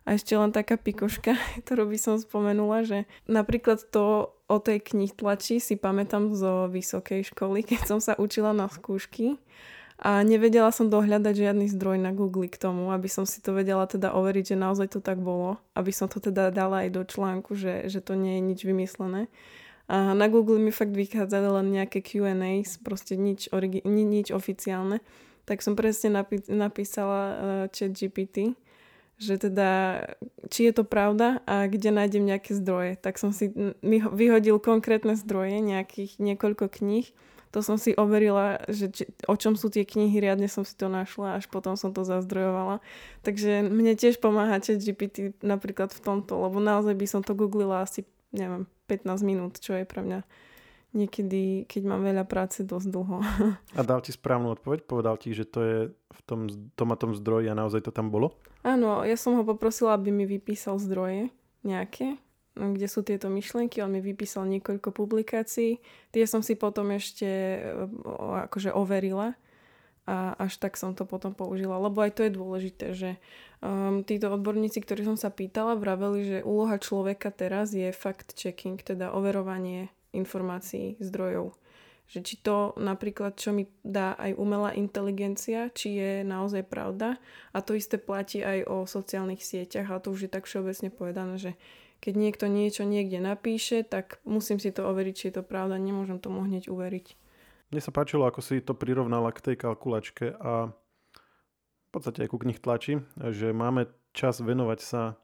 A 0.04 0.20
ešte 0.20 0.36
len 0.36 0.52
taká 0.52 0.76
pikoška, 0.76 1.40
ktorú 1.64 1.88
by 1.88 1.98
som 2.00 2.16
spomenula, 2.20 2.84
že 2.84 3.08
napríklad 3.28 3.84
to 3.90 4.36
o 4.52 4.58
tej 4.60 4.84
knih 4.84 5.16
tlači 5.16 5.64
si 5.64 5.80
pamätám 5.80 6.36
zo 6.36 6.68
vysokej 6.68 7.32
školy, 7.32 7.64
keď 7.70 7.82
som 7.88 8.00
sa 8.04 8.14
učila 8.20 8.52
na 8.52 8.68
skúšky 8.68 9.40
a 10.04 10.20
nevedela 10.26 10.74
som 10.74 10.92
dohľadať 10.92 11.32
žiadny 11.32 11.72
zdroj 11.72 12.02
na 12.02 12.12
Google 12.12 12.52
k 12.52 12.60
tomu, 12.60 12.92
aby 12.92 13.08
som 13.08 13.24
si 13.24 13.40
to 13.40 13.56
vedela 13.56 13.88
teda 13.88 14.12
overiť, 14.12 14.52
že 14.52 14.58
naozaj 14.60 14.88
to 14.92 15.00
tak 15.00 15.22
bolo, 15.22 15.62
aby 15.78 15.96
som 15.96 16.12
to 16.12 16.20
teda 16.20 16.52
dala 16.52 16.84
aj 16.84 16.90
do 16.92 17.04
článku, 17.08 17.56
že, 17.56 17.88
že 17.88 18.04
to 18.04 18.20
nie 18.20 18.36
je 18.36 18.42
nič 18.44 18.60
vymyslené. 18.68 19.32
A 19.88 20.12
na 20.12 20.28
Google 20.28 20.60
mi 20.60 20.76
fakt 20.76 20.96
vychádzali 20.96 21.48
len 21.60 21.68
nejaké 21.72 22.04
Q&A, 22.04 22.64
proste 22.84 23.20
nič, 23.20 23.52
origi- 23.52 23.84
nič 23.88 24.32
oficiálne. 24.32 25.04
Tak 25.44 25.60
som 25.60 25.76
presne 25.76 26.24
napí- 26.24 26.48
napísala 26.48 27.20
uh, 27.20 27.36
chat 27.72 27.92
GPT, 27.92 28.56
že 29.24 29.40
teda, 29.40 30.04
či 30.52 30.68
je 30.68 30.74
to 30.76 30.84
pravda 30.84 31.40
a 31.48 31.72
kde 31.72 31.96
nájdem 31.96 32.28
nejaké 32.28 32.52
zdroje. 32.52 33.00
Tak 33.00 33.16
som 33.16 33.32
si 33.32 33.56
vyhodil 34.12 34.60
konkrétne 34.60 35.16
zdroje, 35.16 35.64
nejakých 35.64 36.20
niekoľko 36.20 36.68
kníh 36.68 37.08
to 37.54 37.62
som 37.62 37.78
si 37.78 37.94
overila, 37.94 38.58
že 38.66 38.90
či, 38.90 39.06
o 39.30 39.38
čom 39.38 39.54
sú 39.54 39.70
tie 39.70 39.86
knihy, 39.86 40.18
riadne 40.18 40.50
som 40.50 40.66
si 40.66 40.74
to 40.74 40.90
našla, 40.90 41.38
až 41.38 41.46
potom 41.46 41.78
som 41.78 41.94
to 41.94 42.02
zazdrojovala. 42.02 42.82
Takže 43.22 43.70
mne 43.70 43.94
tiež 43.94 44.18
pomáha 44.18 44.58
chat 44.58 44.82
GPT 44.82 45.38
napríklad 45.46 45.94
v 45.94 46.02
tomto, 46.02 46.34
lebo 46.34 46.58
naozaj 46.58 46.98
by 46.98 47.06
som 47.06 47.22
to 47.22 47.38
googlila 47.38 47.86
asi, 47.86 48.10
neviem, 48.34 48.66
15 48.90 49.22
minút, 49.22 49.62
čo 49.62 49.78
je 49.78 49.86
pre 49.86 50.02
mňa 50.02 50.26
niekedy, 50.98 51.70
keď 51.70 51.82
mám 51.86 52.02
veľa 52.02 52.26
práce, 52.26 52.66
dosť 52.66 52.90
dlho. 52.90 53.22
A 53.78 53.82
dal 53.86 54.02
ti 54.02 54.10
správnu 54.10 54.58
odpoveď? 54.58 54.90
Povedal 54.90 55.22
ti, 55.22 55.38
že 55.38 55.46
to 55.46 55.60
je 55.62 55.78
v 55.94 56.22
tom, 56.26 56.50
tom 56.74 56.90
a 56.90 56.98
tom 56.98 57.14
zdroji 57.14 57.54
a 57.54 57.58
naozaj 57.58 57.86
to 57.86 57.94
tam 57.94 58.10
bolo? 58.10 58.34
Áno, 58.64 59.04
ja 59.04 59.20
som 59.20 59.36
ho 59.36 59.44
poprosila, 59.44 60.00
aby 60.00 60.10
mi 60.10 60.24
vypísal 60.24 60.80
zdroje 60.80 61.30
nejaké 61.68 62.20
kde 62.54 62.86
sú 62.86 63.02
tieto 63.02 63.34
myšlienky. 63.34 63.82
On 63.82 63.90
mi 63.90 63.98
vypísal 63.98 64.46
niekoľko 64.46 64.94
publikácií. 64.94 65.82
Tie 66.14 66.24
som 66.30 66.46
si 66.46 66.54
potom 66.54 66.94
ešte 66.94 67.26
akože 68.46 68.70
overila 68.70 69.34
a 70.04 70.36
až 70.38 70.60
tak 70.60 70.78
som 70.78 70.94
to 70.94 71.08
potom 71.08 71.34
použila. 71.34 71.82
Lebo 71.82 72.04
aj 72.06 72.20
to 72.20 72.22
je 72.28 72.38
dôležité, 72.38 72.86
že 72.94 73.10
um, 73.64 74.06
títo 74.06 74.30
odborníci, 74.30 74.84
ktorí 74.84 75.08
som 75.08 75.18
sa 75.18 75.34
pýtala, 75.34 75.80
vraveli, 75.80 76.20
že 76.28 76.46
úloha 76.46 76.78
človeka 76.78 77.34
teraz 77.34 77.74
je 77.74 77.90
fact-checking, 77.90 78.78
teda 78.84 79.16
overovanie 79.16 79.90
informácií, 80.14 81.00
zdrojov. 81.02 81.58
Že 82.14 82.20
či 82.22 82.36
to 82.46 82.78
napríklad, 82.78 83.34
čo 83.42 83.50
mi 83.50 83.66
dá 83.82 84.14
aj 84.22 84.38
umelá 84.38 84.78
inteligencia, 84.78 85.74
či 85.74 85.98
je 85.98 86.12
naozaj 86.22 86.62
pravda. 86.70 87.18
A 87.50 87.66
to 87.66 87.74
isté 87.74 87.98
platí 87.98 88.46
aj 88.46 88.70
o 88.70 88.86
sociálnych 88.86 89.42
sieťach, 89.42 89.90
a 89.90 89.98
to 89.98 90.14
už 90.14 90.30
je 90.30 90.32
tak 90.32 90.46
všeobecne 90.46 90.94
povedané, 90.94 91.42
že 91.42 91.52
keď 92.04 92.14
niekto 92.14 92.46
niečo 92.52 92.84
niekde 92.86 93.18
napíše, 93.18 93.82
tak 93.82 94.22
musím 94.28 94.62
si 94.62 94.70
to 94.70 94.86
overiť, 94.86 95.16
či 95.18 95.26
je 95.32 95.36
to 95.40 95.44
pravda, 95.48 95.82
nemôžem 95.82 96.22
tomu 96.22 96.46
hneď 96.46 96.70
uveriť. 96.70 97.18
Mne 97.74 97.82
sa 97.82 97.90
páčilo, 97.90 98.30
ako 98.30 98.46
si 98.46 98.62
to 98.62 98.78
prirovnala 98.78 99.34
k 99.34 99.50
tej 99.50 99.56
kalkulačke 99.58 100.38
a 100.38 100.70
v 100.70 101.90
podstate 101.90 102.28
aj 102.28 102.30
ku 102.30 102.38
knih 102.38 102.62
tlači, 102.62 103.02
že 103.18 103.50
máme 103.50 103.90
čas 104.14 104.38
venovať 104.44 104.80
sa 104.84 105.18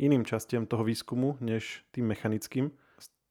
iným 0.00 0.24
častiam 0.24 0.64
toho 0.64 0.86
výskumu, 0.86 1.36
než 1.44 1.84
tým 1.92 2.08
mechanickým. 2.08 2.72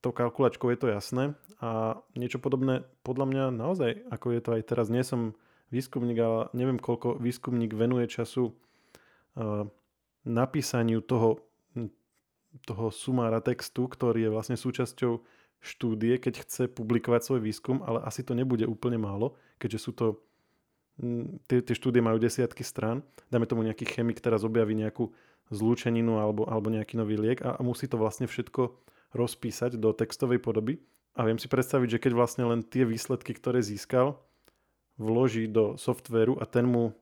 Tou 0.02 0.12
kalkulačkou 0.12 0.70
je 0.74 0.80
to 0.82 0.88
jasné 0.90 1.38
a 1.62 2.02
niečo 2.18 2.42
podobné 2.42 2.86
podľa 3.06 3.26
mňa 3.30 3.44
naozaj, 3.54 3.92
ako 4.10 4.28
je 4.34 4.42
to 4.42 4.50
aj 4.58 4.62
teraz, 4.66 4.90
nie 4.90 5.06
som 5.06 5.38
výskumník, 5.70 6.18
ale 6.18 6.50
neviem, 6.58 6.82
koľko 6.82 7.22
výskumník 7.22 7.78
venuje 7.78 8.10
času 8.10 8.58
napísaniu 10.26 11.00
toho 11.06 11.40
toho 12.68 12.92
sumára 12.92 13.40
textu, 13.40 13.88
ktorý 13.88 14.28
je 14.28 14.34
vlastne 14.34 14.58
súčasťou 14.60 15.24
štúdie, 15.62 16.18
keď 16.18 16.44
chce 16.44 16.64
publikovať 16.68 17.22
svoj 17.24 17.42
výskum, 17.46 17.80
ale 17.86 18.02
asi 18.04 18.26
to 18.26 18.36
nebude 18.36 18.66
úplne 18.66 18.98
málo, 18.98 19.38
keďže 19.62 19.80
sú 19.80 19.92
to 19.94 20.06
tie, 21.48 21.64
tie 21.64 21.76
štúdie 21.78 22.04
majú 22.04 22.20
desiatky 22.20 22.66
strán. 22.66 23.06
Dáme 23.32 23.48
tomu 23.48 23.64
nejaký 23.64 23.88
chemik 23.88 24.20
teraz 24.20 24.44
objaví 24.44 24.76
nejakú 24.76 25.14
zlúčeninu 25.54 26.20
alebo, 26.20 26.48
alebo 26.48 26.68
nejaký 26.74 27.00
nový 27.00 27.16
liek 27.20 27.40
a, 27.46 27.56
a 27.56 27.62
musí 27.64 27.88
to 27.88 27.96
vlastne 27.96 28.28
všetko 28.28 28.74
rozpísať 29.12 29.78
do 29.78 29.91
textovej 29.91 30.39
podoby. 30.39 30.80
A 31.15 31.28
viem 31.28 31.36
si 31.36 31.52
predstaviť, 31.52 32.00
že 32.00 32.02
keď 32.08 32.12
vlastne 32.15 32.43
len 32.47 32.63
tie 32.63 32.88
výsledky, 32.88 33.36
ktoré 33.36 33.60
získal, 33.60 34.15
vloží 34.95 35.47
do 35.50 35.76
softvéru 35.76 36.39
a 36.39 36.47
ten 36.47 36.63
mu 36.63 36.95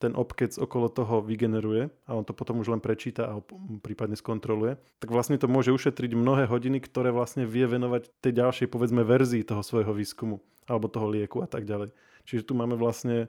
ten 0.00 0.16
obkec 0.16 0.56
okolo 0.56 0.88
toho 0.88 1.20
vygeneruje 1.20 1.92
a 2.08 2.16
on 2.16 2.24
to 2.24 2.32
potom 2.32 2.64
už 2.64 2.72
len 2.72 2.80
prečíta 2.80 3.28
a 3.28 3.44
prípadne 3.84 4.16
skontroluje, 4.16 4.80
tak 4.96 5.12
vlastne 5.12 5.36
to 5.36 5.44
môže 5.44 5.76
ušetriť 5.76 6.16
mnohé 6.16 6.48
hodiny, 6.48 6.80
ktoré 6.80 7.12
vlastne 7.12 7.44
vie 7.44 7.68
venovať 7.68 8.08
tej 8.24 8.32
ďalšej 8.40 8.66
povedzme 8.72 9.04
verzii 9.04 9.44
toho 9.44 9.60
svojho 9.60 9.92
výskumu 9.92 10.40
alebo 10.64 10.88
toho 10.88 11.04
lieku 11.12 11.44
a 11.44 11.48
tak 11.52 11.68
ďalej. 11.68 11.92
Čiže 12.24 12.48
tu 12.48 12.56
máme 12.56 12.80
vlastne 12.80 13.28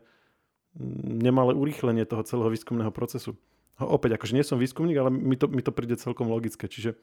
mm, 0.80 1.20
nemalé 1.20 1.52
urýchlenie 1.60 2.08
toho 2.08 2.24
celého 2.24 2.48
výskumného 2.48 2.96
procesu. 2.96 3.36
Opäť, 3.76 4.16
akože 4.16 4.36
nie 4.40 4.48
som 4.48 4.56
výskumník, 4.56 4.96
ale 4.96 5.12
mi 5.12 5.36
to, 5.36 5.52
mi 5.52 5.60
to 5.60 5.76
príde 5.76 6.00
celkom 6.00 6.32
logické. 6.32 6.72
Čiže 6.72 6.96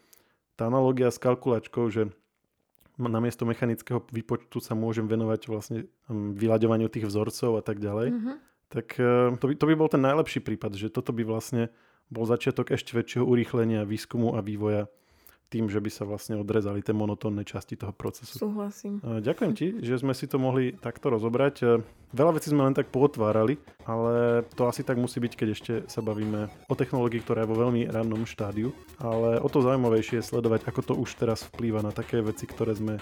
tá 0.58 0.66
analogia 0.66 1.14
s 1.14 1.22
kalkulačkou, 1.22 1.86
že 1.88 2.10
namiesto 2.98 3.46
mechanického 3.46 4.02
výpočtu 4.10 4.58
sa 4.58 4.74
môžem 4.74 5.06
venovať 5.06 5.46
vlastne 5.46 5.86
vyľaďovaniu 6.10 6.90
tých 6.90 7.06
vzorcov 7.06 7.56
a 7.56 7.62
tak 7.62 7.78
ďalej. 7.78 8.10
Mm-hmm 8.10 8.36
tak 8.68 9.00
eh, 9.00 9.32
to 9.40 9.44
by, 9.48 9.54
to 9.56 9.64
by 9.66 9.74
bol 9.74 9.88
ten 9.88 10.04
najlepší 10.04 10.44
prípad, 10.44 10.76
že 10.76 10.92
toto 10.92 11.10
by 11.16 11.24
vlastne 11.24 11.72
bol 12.08 12.24
začiatok 12.24 12.72
ešte 12.72 12.96
väčšieho 12.96 13.24
urýchlenia 13.24 13.84
výskumu 13.84 14.36
a 14.36 14.44
vývoja 14.44 14.88
tým, 15.48 15.72
že 15.72 15.80
by 15.80 15.90
sa 15.90 16.04
vlastne 16.04 16.36
odrezali 16.36 16.84
tie 16.84 16.92
monotónne 16.92 17.42
časti 17.42 17.74
toho 17.80 17.92
procesu. 17.96 18.36
Súhlasím. 18.36 19.00
Eh, 19.00 19.24
ďakujem 19.24 19.52
ti, 19.56 19.66
že 19.80 20.00
sme 20.00 20.12
si 20.12 20.28
to 20.28 20.36
mohli 20.36 20.76
takto 20.76 21.08
rozobrať. 21.08 21.54
Eh, 21.64 21.80
veľa 22.12 22.36
vecí 22.36 22.52
sme 22.52 22.68
len 22.68 22.76
tak 22.76 22.92
pootvárali, 22.92 23.56
ale 23.88 24.44
to 24.52 24.68
asi 24.68 24.84
tak 24.84 25.00
musí 25.00 25.18
byť, 25.18 25.32
keď 25.34 25.48
ešte 25.52 25.72
sa 25.88 26.04
bavíme 26.04 26.52
o 26.68 26.74
technológii, 26.76 27.24
ktorá 27.24 27.44
je 27.44 27.50
vo 27.50 27.56
veľmi 27.56 27.88
rannom 27.88 28.28
štádiu. 28.28 28.76
Ale 29.00 29.40
o 29.40 29.48
to 29.48 29.64
zaujímavejšie 29.64 30.20
je 30.20 30.28
sledovať, 30.28 30.68
ako 30.68 30.80
to 30.84 30.94
už 31.00 31.16
teraz 31.16 31.48
vplýva 31.48 31.80
na 31.80 31.90
také 31.96 32.20
veci, 32.20 32.44
ktoré 32.44 32.76
sme 32.76 33.00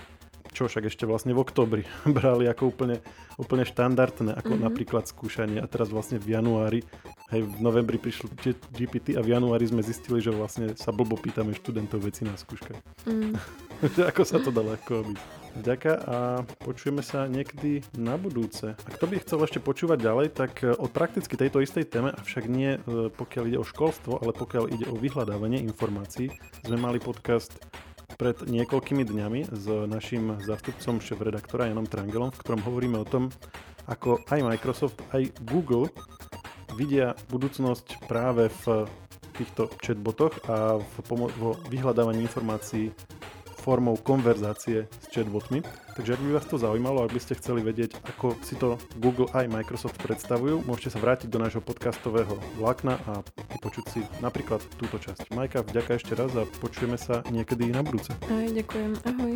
čo 0.57 0.73
však 0.73 0.88
ešte 0.88 1.05
vlastne 1.05 1.37
v 1.37 1.45
oktobri 1.45 1.85
brali 2.16 2.49
ako 2.49 2.73
úplne, 2.73 3.05
úplne 3.37 3.69
štandardné, 3.69 4.33
ako 4.33 4.57
mm-hmm. 4.57 4.66
napríklad 4.73 5.05
skúšanie 5.05 5.61
a 5.61 5.69
teraz 5.69 5.92
vlastne 5.92 6.16
v 6.16 6.33
januári, 6.33 6.81
hej, 7.29 7.45
v 7.45 7.61
novembri 7.61 8.01
prišlo 8.01 8.33
GPT 8.73 9.21
a 9.21 9.21
v 9.21 9.37
januári 9.37 9.69
sme 9.69 9.85
zistili, 9.85 10.25
že 10.25 10.33
vlastne 10.33 10.73
sa 10.81 10.97
blbo 10.97 11.21
pýtame 11.21 11.53
študentov 11.53 12.01
veci 12.01 12.25
na 12.25 12.33
skúškach. 12.40 12.81
Mm. 13.05 13.37
ako 14.11 14.23
sa 14.25 14.40
to 14.40 14.49
dá 14.49 14.64
ľahko 14.64 15.05
obiť. 15.05 15.21
Ďaká 15.57 15.92
a 16.05 16.16
počujeme 16.61 17.01
sa 17.01 17.25
niekedy 17.25 17.81
na 17.97 18.21
budúce. 18.21 18.77
A 18.77 18.88
kto 18.92 19.09
by 19.09 19.25
chcel 19.25 19.40
ešte 19.40 19.57
počúvať 19.57 20.05
ďalej, 20.05 20.27
tak 20.37 20.61
e, 20.61 20.77
o 20.77 20.85
prakticky 20.85 21.33
tejto 21.33 21.64
istej 21.64 21.88
téme, 21.88 22.12
avšak 22.12 22.45
nie 22.45 22.77
e, 22.77 23.09
pokiaľ 23.09 23.45
ide 23.49 23.59
o 23.61 23.64
školstvo, 23.64 24.21
ale 24.21 24.37
pokiaľ 24.37 24.64
ide 24.69 24.87
o 24.92 25.01
vyhľadávanie 25.01 25.64
informácií, 25.64 26.29
sme 26.61 26.77
mali 26.77 27.01
podcast 27.01 27.57
pred 28.16 28.48
niekoľkými 28.48 29.05
dňami 29.05 29.40
s 29.52 29.64
našim 29.85 30.40
zástupcom 30.40 31.05
šéf-redaktora 31.05 31.68
Janom 31.68 31.85
Trangelom, 31.85 32.33
v 32.33 32.40
ktorom 32.40 32.64
hovoríme 32.64 32.96
o 32.96 33.07
tom, 33.07 33.29
ako 33.87 34.24
aj 34.33 34.40
Microsoft, 34.42 34.98
aj 35.12 35.31
Google 35.44 35.92
vidia 36.74 37.12
budúcnosť 37.29 38.09
práve 38.09 38.48
v 38.64 38.88
týchto 39.37 39.68
chatbotoch 39.85 40.33
a 40.48 40.81
v 40.81 40.94
pomo- 41.05 41.33
vo 41.37 41.61
vyhľadávaní 41.68 42.24
informácií 42.24 42.90
formou 43.66 43.98
konverzácie 43.98 44.87
s 44.87 45.07
chatbotmi. 45.11 45.66
Takže 45.98 46.14
ak 46.14 46.22
by 46.22 46.31
vás 46.38 46.46
to 46.46 46.55
zaujímalo, 46.55 47.02
ak 47.02 47.11
by 47.11 47.18
ste 47.18 47.35
chceli 47.35 47.66
vedieť, 47.66 47.98
ako 48.14 48.38
si 48.46 48.55
to 48.55 48.79
Google 49.02 49.26
aj 49.35 49.50
Microsoft 49.50 49.98
predstavujú, 49.98 50.62
môžete 50.62 50.94
sa 50.94 51.02
vrátiť 51.02 51.26
do 51.26 51.42
nášho 51.42 51.59
podcastového 51.59 52.38
vlákna 52.62 52.94
a 53.11 53.26
vypočuť 53.59 53.85
si 53.90 54.00
napríklad 54.22 54.62
túto 54.79 55.02
časť. 55.02 55.35
Majka, 55.35 55.66
vďaka 55.66 55.98
ešte 55.98 56.14
raz 56.14 56.31
a 56.38 56.46
počujeme 56.62 56.94
sa 56.94 57.26
niekedy 57.35 57.74
na 57.74 57.83
budúce. 57.83 58.14
Aj, 58.31 58.46
ďakujem. 58.46 58.92
Ahoj. 59.02 59.35